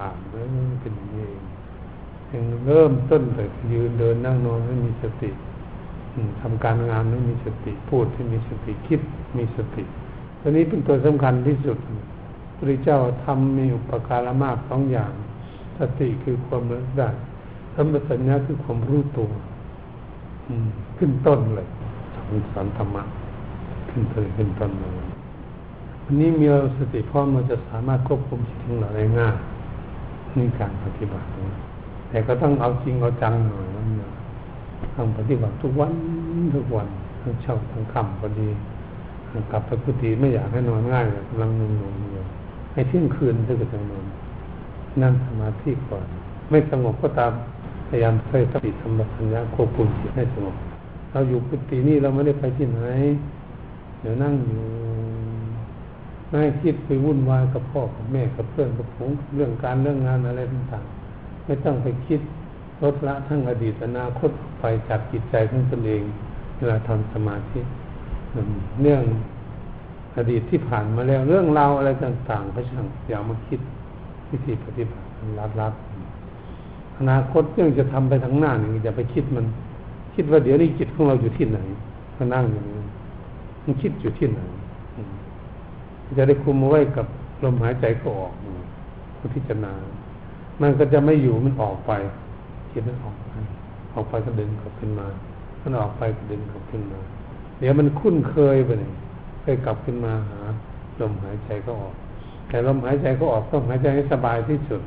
[0.00, 0.46] อ่านแล้ว
[0.80, 1.24] เป็นอย่างนี้
[2.28, 5.30] เองเริ่มต้นแต่ยืนเดินนั่งนอนให้มีสติ
[6.40, 9.00] ทำการงานให้มีสติพูดให้มีสติคิด
[9.36, 9.82] มีสติ
[10.40, 11.78] ตัวนี้เป็นตัวสำคัญที่สุด
[12.56, 15.12] พระเจ้าทำมีอุปการะมากสองอย่าง
[15.78, 17.08] สติคือความรู้ได้
[17.74, 19.30] สัมปชัญญะคือความรู้ตัว
[20.98, 21.68] ขึ้นต้นเลย
[22.52, 23.02] สอนธรรมะ
[23.90, 24.92] ขึ้นเลยขึ้นต้นเลย
[26.04, 26.46] วันนี้มี
[26.78, 29.36] สติพร้อมเราจะสามารถควบคุมจิตของเราได้ง่าย
[30.36, 31.26] นี่การปฏิบัติ
[32.08, 33.66] แต่ก็ต้องเอาจริงเอาจังหน่อย
[33.99, 35.92] นะต้องปฏิบัติทุกวัน
[36.54, 36.88] ทุกวัน
[37.22, 38.48] ทั้งเช้าทั้งค่ำพอดี
[39.50, 42.24] กลับไปกุฏิไม่อยากให้นอนง่ายกำลังนอนอยู่
[42.72, 44.04] ให้เที่ยงคืนถึงจะนอน
[45.02, 46.04] นั่งสมาธิก่อน
[46.50, 47.32] ไม่สงบก็ตาม
[47.88, 50.54] พยายามใช้สติธรรมสัญญาควบคุมจิตให้สงบ
[51.12, 52.80] เราอยู่กุฏินี่เราไม่ได้ไปที่ไหน
[54.00, 54.64] เดี๋ยวนั่งอยู่
[56.28, 62.20] ไม่คิดไปวุ่นวายกับพ่อกับแม่กับเพื่อนกับผมเรื่องการเรื่องงานอะไรต่างๆไม่ต้องไปคิด
[62.82, 66.02] ลดละทั้งอดีตอนาคตไปจากจิตใจของตนเอง
[66.56, 67.60] เวลาทำสมาธิ
[68.82, 69.02] เรื่อง
[70.16, 73.60] อดีตที่ผ่านมาแล้วเรื่องราวอะไรต่างๆก็ช่างอย่ามาคิด
[74.30, 75.06] วิธีปฏิบัติ
[75.60, 79.46] ลัดๆอนาคตเรื่องจะทำไปทางหน้านี่อย่าไปคิดมัน
[80.14, 81.58] คิดว่าเดี๋ยวนี้จิตของเราอยู่ที่ไหน
[82.16, 82.82] ก็นั่งอย่างนี้
[83.64, 84.40] มันคิดอยู่ที่ไหน
[86.18, 87.06] จะได้คุมไว้กับ
[87.42, 88.32] ลมหายใจก็ออก
[89.34, 89.72] พิจารณา
[90.62, 91.92] มันก็จะไม่อยู่มันออกไป
[92.72, 93.32] จิตมันออกไป
[93.94, 95.06] ออกไปก็ดึงกลับขึ้นมา
[95.62, 97.00] มันออกไปก็ดึงกลับขึ้นมา
[97.60, 98.92] เดี๋ยวมันคุ้นเคยไปเลย
[99.42, 100.40] เคยกลับขึ้นมาหา
[101.00, 101.94] ลมหายใจก็ออก
[102.48, 104.82] แต่ลมหายใจก็ออกต้องหายใจให้สบายที่สุด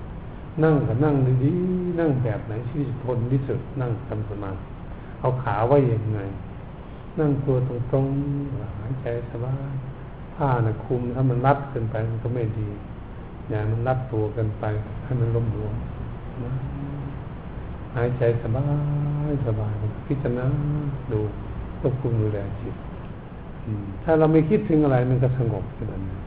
[0.63, 4.59] นั่งก็นั่งดีๆนั่งแบบไหนที่ทนที่สุดนั่งทำสมาธิ
[5.19, 6.19] เอาขาไว้ยังไง
[7.19, 9.71] นั่งตัวตรงๆหายใจสบาย
[10.35, 12.67] ผ้านะคุมถ้ามันรัดเกินไปมันก็ไม่ดี
[13.49, 14.65] อย่ามันรัดตัวกินไป
[15.03, 15.73] ให้มันลมหลวม
[17.95, 18.63] หายใจสบา
[19.29, 19.75] ยสบาย
[20.07, 20.45] พิจารณา
[21.11, 21.19] ดู
[21.79, 22.75] ควบคุมดูแลจิต
[24.03, 26.21] ถ้าเราไม่คิดถึงอะไรมันก็สงบขนาดนั้น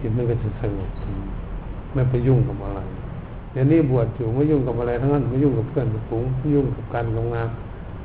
[0.00, 0.90] จิตมันก็จะสงบ
[1.94, 2.80] ไม่ไปยุ่งกับอะไร
[3.52, 7.48] เดี๋ยวนี้บวชอยู่ไม่ยุ่งกับอะไรทั้งนั้นไม่ยุ่งกับเพื่อนกับฝูงไม่ยุ่งกับการทำงาน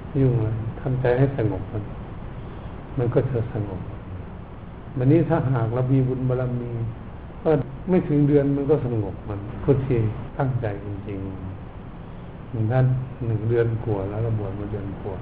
[0.08, 1.84] ไม่ยุ่งอะไรทำใจให้สงบมัน
[2.98, 3.82] มันก็จะสงบ
[4.98, 6.70] วันนี้ถ้าหากเรามีบุญบารมี
[7.42, 7.50] ก็
[7.90, 9.98] ไม่ถึงเดือนมันก็สงบมันพุทธี
[10.38, 11.51] ตั้งใจจริงๆ
[12.52, 12.86] หนึ่งท่าน
[13.26, 15.14] หนึ่งเดือนกลัวแล้วเราบวชมาเดือนกลัว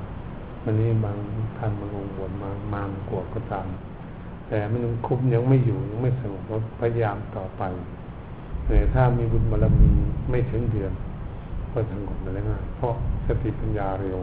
[0.63, 1.17] วันนี้บาง
[1.57, 3.67] ท่านบางองค์บวชมามานกลัวก็ตาม
[4.47, 7.63] แต่มันคุ้มยังไม่อยู่ยังไม่สงบก็พยายามต่อไป
[8.65, 9.91] แต่ถ้ามีบุญบารมี
[10.29, 10.91] ไม่ถึงเดือน
[11.71, 12.93] ก็สงบได้ง่ายเพราะ
[13.27, 14.19] สติปัญญาเร็ว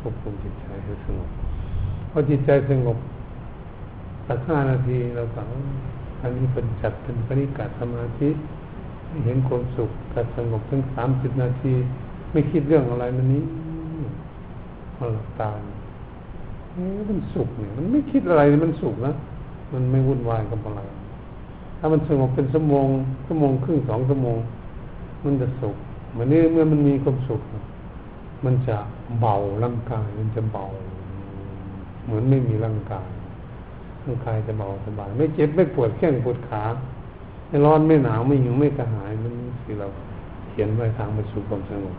[0.00, 1.30] ควบคุมจิตใจให้สงบ
[2.10, 2.98] พอจิตใจสงบ
[4.26, 5.48] สักห้านาทีเราสัง
[6.22, 8.30] อันนี้เป็นจัดเป็นปริกาสมาธิ
[9.24, 11.74] เห็นความสุขกัดสงบทั้งสามสิบนาที
[12.32, 13.42] ไม่คิดเรื่องอะไรมันนี้
[14.98, 15.50] มันหลับตา
[17.08, 19.12] มันสุขเนี่ย มันไม่คิดอะไรมันสุขนะ
[19.72, 20.80] มันไม่วุ่นวายกับอะไร
[21.78, 22.86] ถ้ามันสงบเป็นชั่วโมง
[23.26, 24.38] ชั่วโมงครึ่งสองชั่วโมง
[25.24, 25.76] มันจะสุข
[26.12, 27.40] เหมือนนี้เมื่อมันมีความสุข
[28.44, 28.76] มันจะ
[29.20, 30.64] เบาร่างกาย มันจะเบา
[32.04, 33.08] เหมือนไม่มีร่างกาย
[34.04, 36.62] ร่างกายจะเบาสบาย ไม่เจ็บไม่ปวดแข้งปวดขา
[37.48, 39.86] ไม่ร้อนไม่หนาวไม่หิวไม่กระหายมันที่เรา
[40.48, 41.96] เขียนไว้ทางไปสู่ความสงบ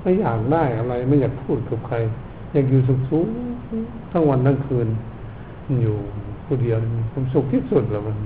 [0.00, 1.96] ไม่อยากได้อะไร ไม่อยากพูดกับใคร
[2.52, 3.28] อยากอยู่สุขสูง
[4.12, 4.88] ทั้งวันทั้งคืน
[5.82, 5.96] อยู่
[6.44, 8.16] ผู้เดียวมีความสุขที่สุดแล้วมัน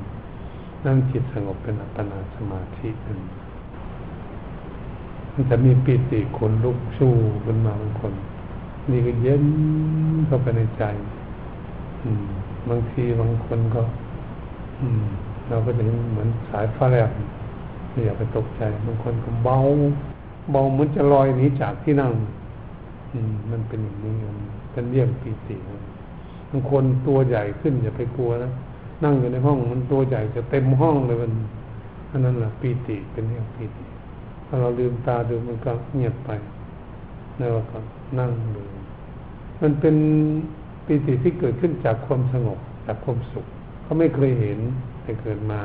[0.87, 3.18] นั่งจิตสงบเป็นอัปปนาสมาธินั่น
[5.35, 7.08] มันจะมีปิติคนลุกชู
[7.44, 8.12] ขึ้นมาบางคน
[8.90, 9.44] นี่ก็เย็น
[10.26, 10.85] เข้าไปในใจ
[12.02, 12.24] อืม
[12.68, 13.82] บางทีบางคนก็
[14.80, 15.02] อืม
[15.48, 15.82] เราก็จะ
[16.12, 17.11] เหมือนสายฟ้าแลบ
[17.90, 19.58] ไม่อยากไปตกใจ บางคนก็เบา
[20.50, 22.12] เบาเหมือนจะลอยหนีจากที่นั่ง
[23.12, 24.38] อืมมันเป็นอย่างนี้มัน
[24.72, 25.57] เป็นเรี่ยงปีติ
[26.50, 28.50] บางคนตัวใหญ่ขึ้นอย่าไปกลัวนะ
[29.05, 31.33] นั่งอยู่ในห้องมันตัวใหญ่จะเต็มห้องเลยมัน
[32.11, 33.85] อันนั้นแหละปีติเป็นเรื่องปีติ
[34.46, 36.31] พอเราลืมตาดูมันก็เงียบไป
[37.38, 37.78] แล้วก็
[38.18, 38.62] นั่งดู
[39.62, 39.96] มันเป็น
[40.87, 43.46] ปีติที่เกิดขึ้นจากความสงบจากความสุข
[43.83, 44.59] เขาไม่เคยเห็น
[45.02, 45.61] แต่เกิดมา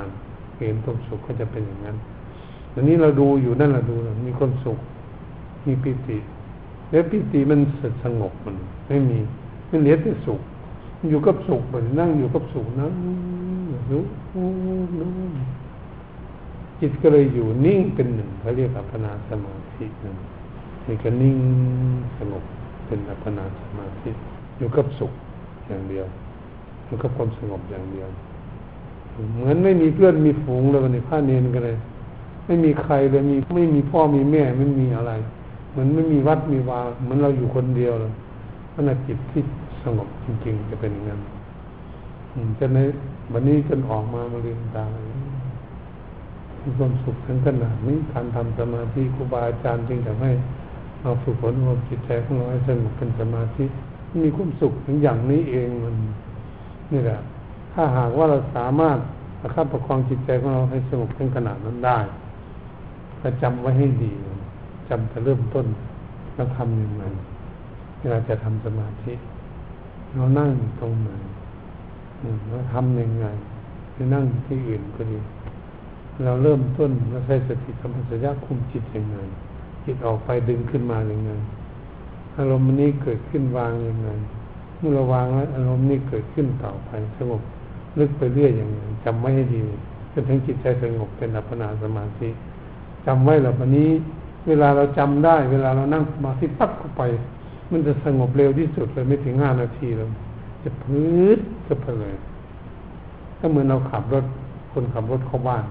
[0.60, 1.98] เห็นความสุขก็จะเป็นอย่างนั้น
[2.78, 3.96] อันนี้เราดูอยู่นั่นแหละดู
[4.28, 4.80] มีความสุข
[5.68, 6.18] มีปีติ
[6.92, 7.60] แล้วปีติมัน
[8.04, 8.56] สงบมัน
[8.88, 9.20] ไม่มี
[9.70, 10.42] มันเหลือแต่สุข
[11.10, 12.92] อยู่กับสุขมือนนั่งอยู่กับสุขนั่ง
[13.92, 14.04] รู้
[15.00, 15.12] รู้
[16.80, 20.18] จิตก็เลยอยู่นิ่งเป็นหนึ่งเขาเรียกอัปปนาสมาธินั่น
[20.88, 21.38] นี่ก็นิ่ง
[22.18, 22.44] สงบ
[22.86, 24.10] เป็นอัปปนาสมาธิ
[24.58, 25.12] อยู่กับสุข
[25.68, 26.06] อย่างเดียว
[26.86, 28.08] อยู่กับความสงบอย่างเดียว
[29.36, 31.78] เหมือนไม่มีเพื่อนมีฝูงเลยวันนี้พระเนนกันเลย
[32.48, 35.12] ไม่มีใครเลยมีไม่มีพ่อมีแม่ไม่มีอะไร
[35.72, 38.14] เหมือนไม่มีวัดมีวาเหมือนเราอยู่คนเดียวเลย
[38.74, 39.42] ขณะจิตที่
[39.84, 41.22] สงบจริง ๆ จะเป็นอย่างนั้น
[42.60, 42.80] จนใน
[43.32, 44.86] วันนี้จนออกมามาเรียนตา
[46.62, 50.32] มีความสุขทั้งขนาดนี้การทำสมาธิครูบาอาจารย์จึงทำให้
[51.02, 53.66] เราฝึกฝนความจิตใจของเราให้สงบเป็นสมาธิ
[54.24, 55.96] มีความสุขถึงอย่างนี้เองมัน
[56.92, 57.20] นี่แหละ
[57.74, 58.98] ถ้าหากว่าเราสามารถ
[59.40, 62.00] ประคับประคองจิตใจของเราให้สงบเป็นขนาดนั้นได้
[63.22, 64.12] ก็จำไว้ให้ดี
[64.90, 65.68] จำจะเริ่มต้น
[66.34, 67.04] แล้วทำยังไง
[68.00, 69.14] เวลาจะทำสมาธิ
[70.14, 71.10] เรานั่งตรงไหน
[72.50, 73.26] เราทำยังไง
[73.94, 75.20] ไปนั่งที่อื่นก็ดี
[76.24, 79.18] เราเริ่มต้นเราใช้สติสัมปชัญญะคุมจิตยังไง
[79.86, 81.32] จิตออกไปดึงขึ้นมาอย่างไง
[82.38, 84.10] อารมณ์นี้เกิดขึ้นวางยังไง
[84.78, 87.42] เมื่อเราวางแล้วอารมณ์นี้เกิดขึ้นต่อไปสงบ
[88.00, 89.62] ลึกไปเรื่อยอย่างไงจำไว้ให้ดี
[90.14, 92.30] จนถึงจิตใจสงบเป็นอัปปนาสมาธิ
[93.08, 93.90] จำไว้แล้ววันนี้
[94.48, 97.02] เวลาเราจำได้ เวลาเรานั่งสมาธิปั๊บเข้าไป
[97.72, 100.10] มันจะสงบเร็วที่สุดเลยไม่ถึงห้านาทีเลย
[100.64, 101.38] จะพื้น
[101.68, 102.18] จะเพลิน
[103.40, 104.26] ถ้าเหมือนเราขับรถ
[104.72, 105.64] คนขับรถเข้าบ้าน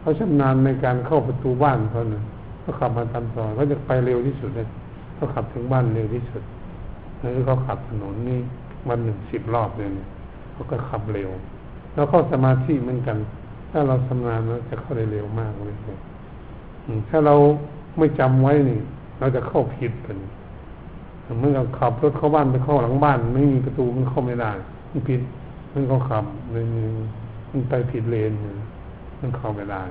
[0.00, 2.22] เขาชำนาญในการเข้าประตูบ้านเขาเนี่ย
[2.60, 4.68] เขาขับมาตามซอยเขาจะไปเร็วที่สุดเลย
[5.14, 6.42] เขาขับถึงบ้านเร็วที่สุด
[7.20, 8.38] แล้วเขาขับถนนนี่
[8.88, 10.08] วันหนึ่งสิบรอบเลยเนี่ย
[10.52, 11.30] เขาก็ขับเร็ว
[11.94, 13.16] แล้วเข้าสมาธิเหมือนกัน
[13.70, 15.76] ถ้าเราชำนาญเราจะเข้าได้เร็วมากเลย
[17.08, 17.34] ถ้าเรา
[17.98, 18.80] ไม่จำไว้นี่
[19.18, 20.18] เราจะเข้าผิดเป็น
[21.40, 24.50] เมื่อเราขับรถเข้าบ้านไปเข้าหลังบ้าน ไม่มีประตูมันเข้าไม่ได้
[24.90, 25.20] มันผิด
[25.72, 26.64] มันเขาขับเลย
[27.50, 28.32] มันไปผิดเลน
[29.20, 29.82] มันเข้าไม่ได้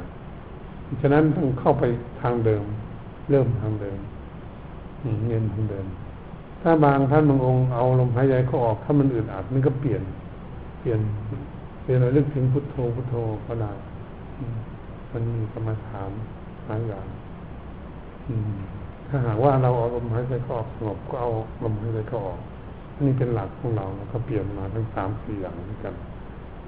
[1.01, 1.83] ฉะนั้นต้องเข้าไป
[2.21, 2.63] ทางเดิม
[3.29, 3.99] เริ่มทางเดิม
[5.25, 5.85] เงียนทางเดิม
[6.61, 10.01] ถ้าบางท่านบางองค์เอาลมหายใจเขาออกถ้ามันอึดอัดมันก็เปลี่ยน
[10.79, 10.99] เปลี่ยน
[11.81, 13.15] เปลี่ยนอะไรลึกถึงพุทโธพุทโธ
[13.45, 13.71] ก็ได้
[15.11, 16.11] มันมีกรรมฐาน
[16.67, 17.05] หลายอย่าง
[19.07, 21.29] ถ้าหากว่าเราเอาลมหายใจเข้าออกสงบก็เอา
[21.63, 22.39] ลมหายใจเข้าออก
[23.05, 25.95] นี่เป็นหลักของเราแล้วก็เปลี่ยนมาทั้งสามสี่อย่างด้วยกัน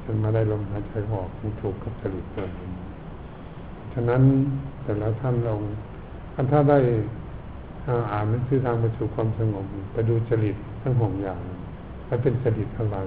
[0.04, 2.52] จนมาได้ลมหายใจออกมันถูกกับจริตเลย
[3.94, 4.22] ฉะนั้น
[4.84, 5.62] แต่ละท่านลอง
[6.52, 6.80] ถ้าได้
[8.12, 11.39] อ่านหนังสือทางไปสู่ความสงบไปดูจริตทั้งหกอย่าง
[12.06, 12.98] ไปเป็นจริตอะไร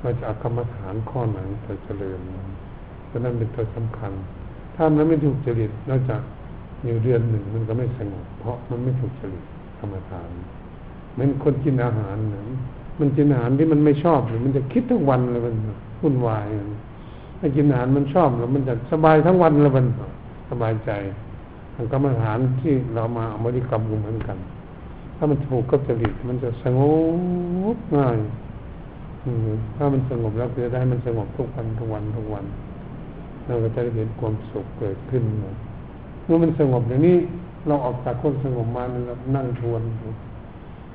[0.00, 2.20] เราจะเอากรรมฐานข้อไหนไปเจริญ
[3.10, 4.12] ฉะนั้นเป็นตัวสำคัญ
[4.80, 6.20] ถ้ามันไม่ถูกจริตนอกจาก
[6.84, 9.44] อยู่เดือนหนึ่งมันก็ไม่สงบเพราะมันไม่ถูกจริต
[9.78, 10.28] กรรมฐาน
[11.12, 12.42] เหมือนคนกินอาหารนะ
[13.00, 15.54] มันกินอาหารที่มันไม่ชอบหรือมันจะคิดทั้งวันเลยมัน
[16.02, 16.46] วุ่นวาย
[17.38, 19.86] ถ้ากินอาหารมันชอบแล้วมันจะสบายทั้งวันเลยมัน
[20.50, 20.90] สบายใจ
[21.92, 24.38] กรรมฐานที่เรามาเอามาดิกรรมเหมือนกัน
[25.16, 26.80] ถ้ามันถูกกับจริตมันจะสง
[27.74, 28.18] บง่าย
[29.76, 32.44] ถ้ามันสงบแล้วจะได้มันสงบทุกวันทุกวันทุกวัน
[33.48, 35.22] เราก็จะได้เห็นความสุขเกิดขึ้น
[36.24, 37.16] เมื่อมันสงบอย่างนี้
[37.66, 39.82] เราออกจากความสงบมาเรานั่งทวน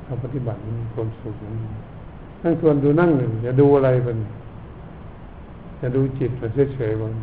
[0.05, 1.35] เราปฏิบัติมีความสุข
[2.43, 4.17] นั่งทวนดูนั่งหนึ่งอย่าดูอะไรเป็น
[5.79, 6.31] อย่าดูจิต
[6.73, 7.13] เฉยๆมัน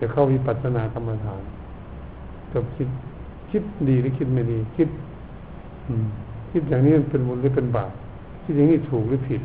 [0.00, 1.42] จะเข้าวิปัสสนากรรมฐาน
[2.52, 2.88] จบคิด
[3.50, 4.88] คิดดีหรือคิดไม่ดี คิด
[5.88, 6.06] อืม
[6.52, 7.90] คิดอย่างนี้เป็นบุญหรือเป็นบาป
[8.44, 9.42] คิดอย่างนี้ถูกหรือผิด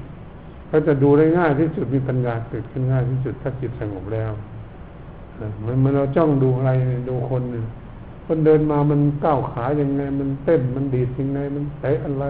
[0.68, 4.32] เขาจะดูได้ง่ายที่สุดมีปัญญาเกิดขึ้นง่ายที่สุดถ้าจิตสงบแล้ว
[5.40, 6.72] มันมันเราจ้องดูอะไร
[7.10, 7.66] ดูคนเนี่ย
[8.26, 12.26] คนเดินมามันก้าวขาอย่างไง มันเต้นมันดีดยังไง มันเตะอะไร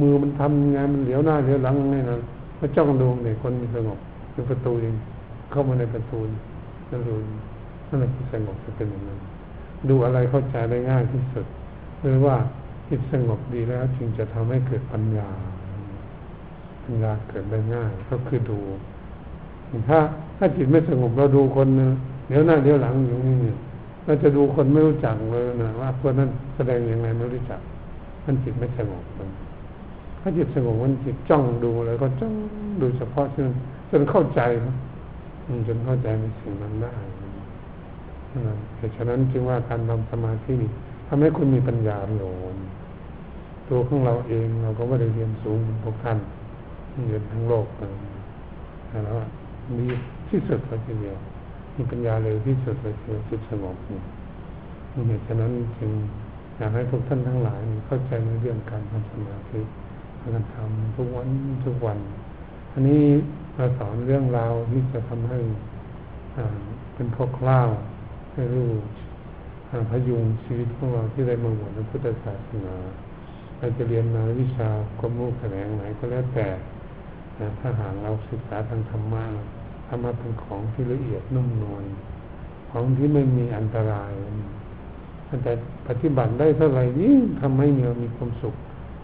[0.00, 2.16] มือมันทำยังไงมันเหลียวหน้าเหลียวหลังยังไงนะ
[2.58, 3.98] มาจ้องดูเนี่ยคนมีสงบ
[4.32, 4.94] คือประตูเอง
[5.50, 6.18] เข้ามาในประตู
[6.90, 7.14] นั่นดู
[7.88, 9.20] นั่นแหละที่สงบจะเป็นอย่างนั้น
[9.88, 11.46] ดูอะไรเข้าใจได้ง่ายที่สุด
[12.02, 12.36] หรือว่า
[12.88, 15.28] จิตสงบดีแล้ว จึงจะทำให้เกิดปัญญา
[16.84, 18.60] ปัญญาเกิดได้ง่าย ก็คือดู
[19.88, 19.98] ถ้า
[20.38, 21.68] ถ้าจิตไม่สงบเราดูคน
[22.28, 23.36] เดี๋ยวหน้าเดี๋ยวหลังอยู่นี่
[24.04, 27.60] เราจะดูคนไม่รู้จักเลยนะว่าคนนั้นแสดงยังไงไม่รู้จัก
[28.24, 29.30] มันจิตไม่สงบเลย
[30.20, 32.32] ถ้าจิตสงบมันจิตจ้องดูเลยก็จ้อง
[32.80, 33.48] ดูเฉพาะจน
[33.90, 34.40] จนเข้าใจ
[35.66, 36.94] จนเข้าใจในสิ่งนั้นได้
[38.76, 40.56] แต่ฉะนั้นจึงว่าการทำสมาธิ
[41.08, 42.22] ทำให้คุณมีปัญญาโย
[42.54, 42.56] น
[43.68, 46.18] ตัวของเราเองเราก็ไม่ได้เรียนสูงพวกท่าน
[47.08, 47.66] เรียนทั้งโลก
[48.88, 49.14] แต่แล้ว
[49.76, 49.86] มี
[50.28, 51.18] ที่สุดเลยทีเดียว
[51.74, 54.00] มีปัญญาเร็วที่สุดเลยทีเดียวจิตสงบนี่
[55.08, 55.90] เหตุฉะนั้นจึง
[56.56, 59.60] อยากให้พวกท่านทั้งหลายเข้าใจในเรื่องการทำสมาธิ
[60.20, 61.28] การทำทุกวัน
[61.64, 61.98] ทุกวัน
[62.72, 63.02] อันนี้
[63.56, 65.38] เราสอนเรื่องราวที่จะทำให้
[66.94, 67.70] เป็นพวกเล่าว
[68.32, 68.70] ให้รู้
[69.90, 72.74] พยุงชีวิตของเราที่ได้มาบวชในพุทธศาสนา
[73.58, 76.46] เราจะเรียนมาวิชาความรู้แขนงไหนก็แล้วแต่
[77.60, 79.24] ถ้าหากเราศึกษาทางธรรมะ
[79.88, 81.84] ธรรมะเป็นของที่ละเอียดนุ่มนวล
[82.70, 84.12] ของที่ไม่มีอันตราย
[85.44, 85.52] แต่
[85.88, 88.54] ปฏิบัติได้เท่าไหร่นี่ทำให้เรามีความสุข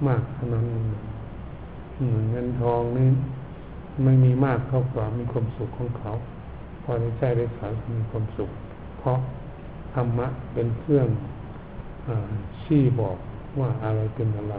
[0.08, 0.66] มากเท่านั้น
[2.30, 3.08] เงินทองนี่
[4.04, 6.10] ไม่มีมากเท่ากับมีความสุขของเขา
[6.82, 8.50] พอได้ใจได้สารมีความสุข
[8.98, 9.18] เพราะ
[9.94, 11.08] ธรรมะเป็นเครื่อง
[12.08, 12.10] อ
[12.62, 13.16] ชี้บอก
[13.60, 14.56] ว่าอะไรเป็นอะไร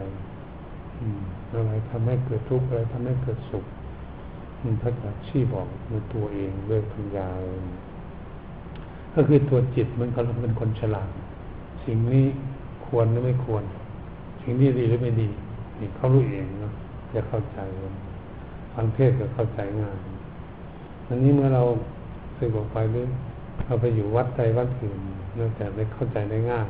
[1.52, 3.64] อะไรทำให้เกิดทุกข์อะไรทำให้เกิดสุข
[4.62, 7.28] มันพระจักชี้บอกในตัวเองด้วยปัญญา
[9.14, 11.08] ก็คือตัวจิตมันก็เป็นคนฉลาด
[11.84, 12.26] สิ่งนี้
[12.86, 13.64] ควรหรือไม่ควร
[14.42, 15.28] สิ่งนี้ดีหรือไม่ดี
[15.80, 16.72] นี่เขารู้เองเนาะ
[17.14, 17.58] จะเข้าใจ
[18.72, 19.96] ฟังเทศก็เข้าใจง่าย
[21.08, 21.62] อันนี้เมื่อเรา
[22.38, 23.06] สึกออกไปหรือ
[23.64, 24.98] เราไปอยู่วัดใดวัดอื่น
[25.38, 26.68] นองจากได้เข้าใจได้ง่าย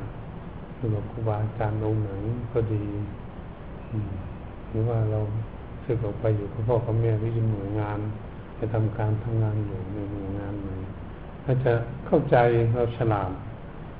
[0.76, 2.10] คือแบบครูบาอาจารย์องค์ไหน
[2.52, 2.82] ก็ดี
[4.70, 5.20] หรือว่าเรา
[5.86, 7.98] สึกออกไปอยู่กับพ่อกับแม่ที่อยู่หน่วยงาน
[8.56, 10.70] ไปทำการทำงานอยู่ในหน่วยงานไหน
[11.44, 11.72] ถ้าจะ
[12.06, 12.36] เข้าใจ
[12.74, 13.30] เราฉลาด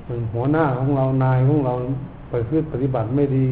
[0.07, 1.73] มันหัวหน้าของเรานายของเรา
[2.29, 3.45] ไปพืชปฏิบัติไม่ดี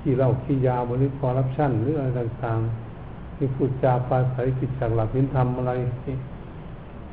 [0.00, 5.72] ที่เราขี้ยาบริคอรับชั่นหรืออะไรต่างๆที่พูดจาปาศัยผิดจากหลักพินธรรมอะไร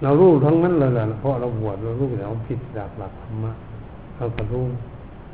[0.03, 3.51] เรารู้ทั้งนั้นเลยแหละเพราะเราบวชเรารู้แล้วผิดจากหลักธรรมะ
[4.17, 4.65] เราก็รู้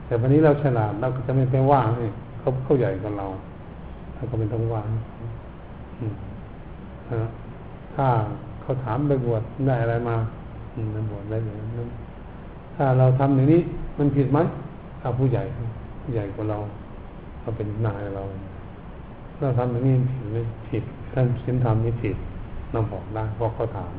[0.06, 2.06] แต่วันนี้เราฉลาดเราก็จะไม่ไปว่างให้
[2.44, 3.28] เขาเขาใหญ่กว่าเรา
[4.16, 4.90] เราก็เป็นต้องวาง
[7.96, 8.08] ถ้า
[8.62, 10.18] เขาถามไปบวชได้อะไรมา
[10.94, 11.58] ไปบวชได้เลย
[12.76, 13.62] ถ้าเราทำอย่างนี้
[13.98, 14.40] มันผิดไหม
[15.02, 15.44] ถ้าผู้ใหญ่
[16.02, 16.58] ผู้ใหญ่กว่าเรา
[17.40, 18.24] เขาเป็นนายเรา
[19.40, 20.38] เราทำอย่างนี้ผิดไหม
[20.70, 20.84] ผิด
[21.14, 22.16] ท่านสินธรรมนี่ผิด
[22.72, 23.94] เราบอกได้เพราะเขาถาม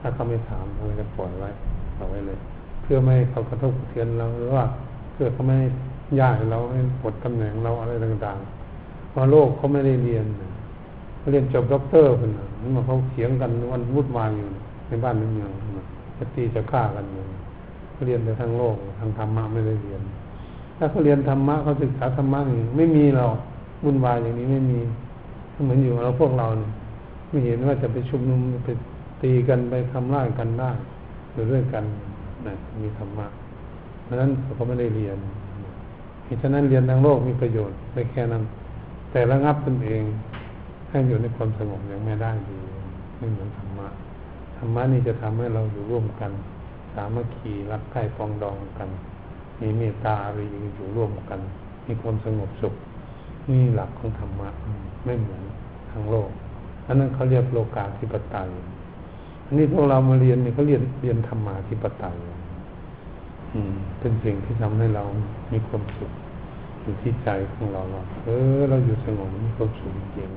[0.00, 1.50] ถ้าเขาไม่ถามเราจะปล่อยไว้
[1.96, 2.38] ปล่อยไว้เลย
[2.82, 4.64] เพื่อไม่ให้เขากระทบกระเทือนเราหรือว่า
[5.12, 5.56] เพื่อเขาไม่
[6.20, 10.24] ย้ายเราให้ปลดตำแหน่งเราอะไรต่างๆเพราโลกเขาไม่ได้เรียน
[11.18, 14.48] เขาเรียนจบด็อกเตอร์คนนั้นมันเขาเถียงกันวันวุ่นวายอยู่
[14.88, 15.50] ในบ้านในเมือง
[16.18, 17.24] จะตีจะฆ่ากันอยู่
[17.92, 20.02] เขาเรียนแต่ทางโลกทางธรรมะไม่ได้เรียน
[20.78, 23.26] ถ้าเขาเรียนธรรมะเขาศึกษาธรรมะนี่ไม่มีเรา
[23.84, 24.80] วุ่นวายอย่างนี้ไม่มี
[25.64, 26.70] เหมือนอยู่เราพวกเราเนี่ย
[27.28, 28.68] ไม่เห็นว่าจะไปชุมนุมไป
[29.22, 30.70] ตีกันไปทำร้ายกันได้
[31.32, 31.84] อยู่ด้วยกัน
[32.46, 33.26] นะมีธรรมะ
[34.04, 35.18] เพราะนั้นเขาไม่ได้เรียน
[36.26, 38.42] เหตุฉะนั้นเรียนทางโลกมีประโยชน์ได้แค่นั้น
[39.10, 40.02] แต่ระงับตนเอง
[40.90, 42.58] ให้อยู่ในความสงบยังไม่ได้ดี
[43.18, 43.88] ไม่เหมือนธรรมะ
[44.56, 46.30] ธรรมะนี่จะทำให้เราอยู่ร่วมกัน
[46.94, 48.88] สามัคคีรักใคร่ปองดองกัน
[49.60, 50.38] มีเมตตาอะไร
[50.76, 51.40] อยู่ร่วมกัน
[51.86, 52.74] มีความสงบสุข
[53.48, 54.48] นี่หลักของธรรมะ
[55.04, 55.42] ไม่เหมือน
[55.90, 56.30] ทางโลก
[56.86, 58.48] อันนั้นเขาเรียกโลกาธิปไตย
[59.44, 62.38] อันนี้พวกเรามาเรียนเนี่ยเขาเรียนเรียนธรรมาธิปไตยอืม
[64.00, 65.04] เป็นสิ่งที่ทำให้เรา
[65.52, 66.12] มีความสุข
[66.82, 68.28] อยู่ที่ใจของเราว่าเอ
[68.58, 70.30] อ เราอยู่สงบมีความสุขจริง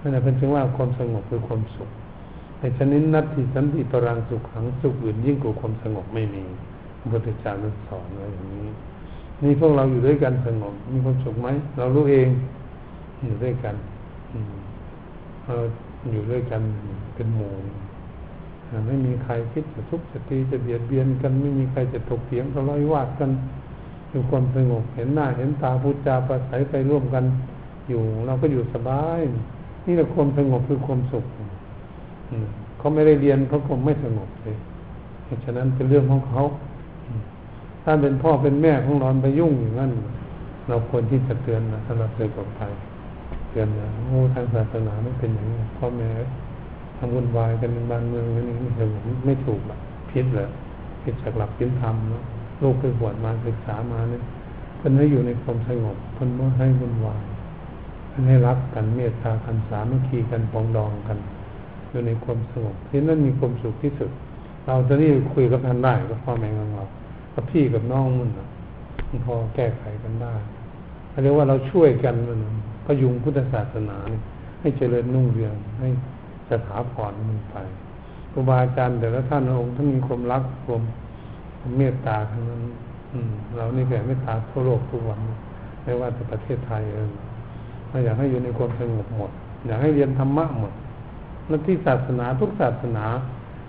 [0.00, 1.90] นั่นแหละเป็นจึงว่าความสงบคือความสุข
[2.58, 6.44] ในชนิดนัตติสันติปรังสุขขังสุขอื่นยิ่งกว่าความสงบไม่มี
[6.98, 7.52] พระพุทธเจ้า
[7.88, 8.68] สอนไว้อย่างนี้
[9.42, 12.28] นี่พวกเราอยู่ด้วยกันสงบมีความสุขไหมเรารู้เอง
[13.24, 13.74] อยู่ด้วยกัน
[14.32, 14.54] อืม
[15.44, 15.54] เรา
[16.12, 16.62] อยู่ด้วยกัน
[17.14, 17.52] เป็นหมู่
[18.86, 23.30] ไม่มีใครคิดจะทุบจะตีจะเบียดเบียนกัน ไม่มีใครจะถกเถียงทะเลาะวาทกัน
[24.10, 27.24] อยู่ความสงบเห็นหน้าเห็นตาพูดจาประสัยไปร่วมกัน
[27.88, 29.20] อยู่เราก็อยู่สบาย
[29.86, 31.24] นี่แหละความสงบคือความสุข
[32.78, 34.56] เขาไม่ได้เรียนเขาคงไม่สงบเลย
[35.44, 36.42] ฉะนั้นเป็นเรื่องของเขา
[37.84, 39.92] ถ้าเป็นพ่อเป็นแม่ของเราไปยุ่งอย่างนั้น
[40.68, 42.64] เราควรที่จะเตือนนะถ้าเราเคยกับใคร
[43.50, 46.08] เตือนนะโอ้ทางศาสนาไม่เป็นอย่างนี้พ่อแม่
[47.04, 49.78] ทำวุ่นวายกันในบ้านเมืองนี่ไม่ถูกไม่ถูกอะ
[50.10, 50.48] พิษเลย
[51.02, 51.96] ผิดจากหลักศีลธรรม
[52.62, 54.22] ลูกไปบวชมาศึกษามาเนี่ย
[54.78, 57.24] เพิ่นให้อยู่ในความสงบเพิ่นไม่ให้วุ่นวาย
[58.08, 61.18] เพิ่นให้รักกันเมตตากันสามัคคีกันปองดองกัน
[61.90, 64.10] อยู่ในความสงบที่นั่นมีความสุขที่สุด
[64.66, 66.84] เราจะนี่คุยกับท่านได้ก็พ่อแม่ของเรา
[67.34, 68.30] กับพี่กับน้องมัน
[69.16, 70.34] นพอแก้ไขกันได้
[71.22, 72.40] เรียกว่าเราช่วยกันมัน
[72.86, 74.22] พยุงพุทธศาสนาเนี่ย
[74.60, 75.88] ให้เจริญนุ่งเรืองให้
[76.52, 77.56] สถาพรมันไป
[78.32, 80.82] ครูบาอาจารย์แต่ละท่านองค์ท่านมีความรักความ
[81.76, 82.62] เมตตาทั้งนั้น
[83.56, 85.20] เรานี่แผ่เมตตาทั่วโลกทุกวัน
[85.82, 87.10] ไม่ว่าแต่ประเทศไทยเอง
[87.88, 89.30] เราอยากให้อยู่ในความสงบหมด
[89.66, 90.72] อยากให้เรียนธรรมะหมด
[91.48, 93.04] แล้วที่ศาสนาทุกศาสนา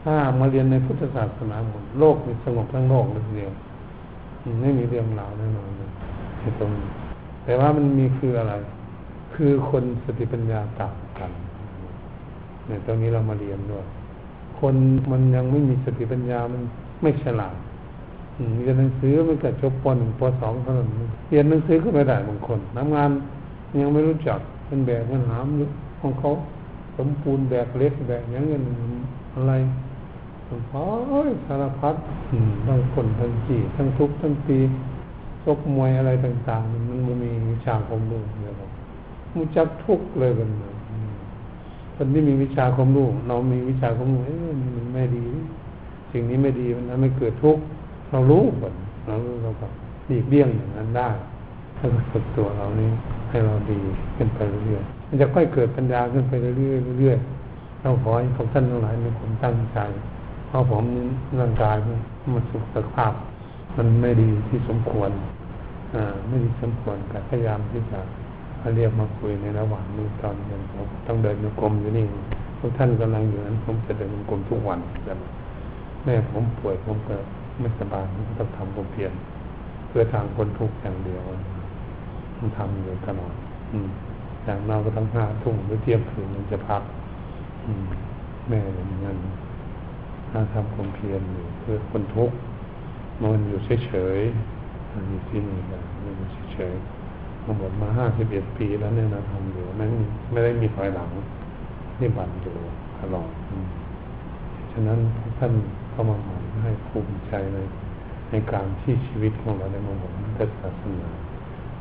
[0.04, 3.52] ถ้ามาเรียนในพุทธศาสนาหมดโลกมีสงบทั้งโลกเลยเดียว
[4.62, 5.90] ไม่มีเรื่องราวแน่นอนเลย
[6.60, 6.72] ตรง
[7.46, 8.54] แต่ว่ามันมีคืออะไร
[9.34, 11.32] คือคนสติปัญญาต่างกัน
[12.68, 13.86] เนี่ยตรงนี้เรามาเรียนด้วย
[14.60, 14.76] คน
[15.12, 16.62] มันยังไม่มีสติปัญญามัน
[17.02, 17.56] ไม่ฉลาด
[18.60, 20.90] เรียนหนังสือมันก็จบปหนึ่งปสองเท่านั้น
[21.30, 23.10] เรียนหนังสือก็ไม่ได้บางคนทำงาน
[23.82, 25.46] ยังไม่รู้จักเป็นแบบมันหาม
[26.02, 26.32] ของเขา
[26.96, 28.62] สมปูนแบบเล็กแบบอย่างเงี้ย
[29.34, 29.54] อะไร
[30.72, 31.96] โอ้ยสารพัด
[32.66, 34.58] ทั้งคนทั้งจีทั้งทุกทั้งปี
[35.44, 38.56] ชกมวยอะไรต่าง ๆ มันมันมีวิชาความรู้เยอะ
[39.36, 40.50] มุจักทุกเลยกัน
[41.96, 45.26] คนที่มีวิชาความรู้เรามีวิชาความรู้เอ้ยมันไม่ดี
[46.12, 47.62] สิ่งนี้ไม่ดีมันทำให้เกิดทุกข์
[48.12, 48.74] เรารู้หมด
[49.08, 49.68] เรารู้เราก็
[50.08, 51.10] หลีกเลี่ยงอย่างนั้นได้
[51.78, 52.90] ถ้าฝึกตัวเรานี้
[53.30, 53.80] ให้เราดี
[54.16, 59.80] ขึ้นไปเรื่อยๆมันจะค่อยเกิดปัญญาขึ้นไปเรื่อยๆเรื่อยๆเราขอให้พวกท่านทั้งหลายมีความตั้งใจ
[60.48, 60.84] เพราะผม
[61.40, 61.76] ร่างกาย
[62.34, 63.14] มันสุขภาพ
[63.78, 65.12] มันไม่ดีที่สมควร
[65.96, 68.00] อ่าไม่ดีสมควรแต่พยายามที่จะ
[68.76, 72.06] เรียกมาคุยในระหว่างนี้ตอนเดินผมต้องเดินโยกลมอยู่นี่
[72.58, 74.80] พวกท่านกำลังอยู่นั้น ผมจะเดินโยกลมทุกวัน
[76.04, 77.16] แม่ผมป่วยผมก็
[77.60, 79.12] ไม่สบายผมต้องทำความเพียร
[79.88, 81.22] เพื่อทางคนทุกข์อย่างเดียว
[82.40, 83.34] มันทำอยู่ตลอด
[83.72, 83.90] อืม
[84.44, 86.82] อย่างเราก็ต้งห้าทุ่มหรือเที่ยงคืนมันจะพัก
[87.66, 87.84] อืม
[88.50, 89.18] แม่อย่างนั้น
[90.30, 92.36] ถ้าทำความเพียรอยู่เพื่อคนทุกข์
[93.22, 96.93] มันอยู่เฉยๆอยู่ที่นี่นมันอยู่เฉยๆ
[97.58, 99.88] หมดมาห้าสิบเอ็ดปีแล้วเนี่ยนะทำอยู่นั้
[100.32, 101.10] ไม่ได้มีถอยหลัง
[102.00, 102.56] นี่บันอยู่
[103.00, 103.30] ตลอด
[104.72, 105.00] ฉะนั้น
[105.38, 105.52] ท่าน
[105.92, 107.68] เข้ามาหมายให้ภูมิใจเลย
[108.32, 111.10] ในการที่ชีวิตของเราในมงคลศาสนา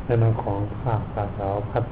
[0.04, 1.84] ในนามของภาคตาสาวพัด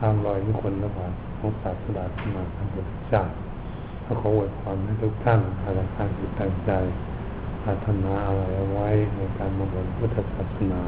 [0.00, 3.22] ตามรอยนิคนละบาทของศาสดาที่มาทำบุญจ้า
[4.04, 6.70] ถ้าขออวยพรให้ทุกท่านอาจารย์ตั้งจิตตั้งใจ
[7.62, 10.80] ปรารถนาอะไรเอาไว้ในการมาบนพุทธศาสนา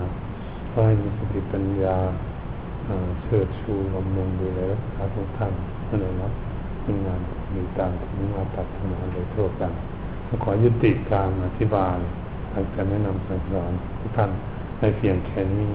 [0.72, 1.96] ก็ให้มีสติปัญญา
[3.22, 5.52] เชิดชูบำรุงดูแลรักษาทุกท่าน
[5.88, 6.30] นั่นเองนะ
[6.86, 7.20] มีงาน
[7.54, 9.72] มีตามที่มาปรารถนาโดยทั่วกัน
[10.44, 11.96] ขอยุติการอธิบาย
[12.74, 14.30] การแนะนำสั่งสอนทุกท่าน
[14.78, 15.74] ในเพียงแค่นี้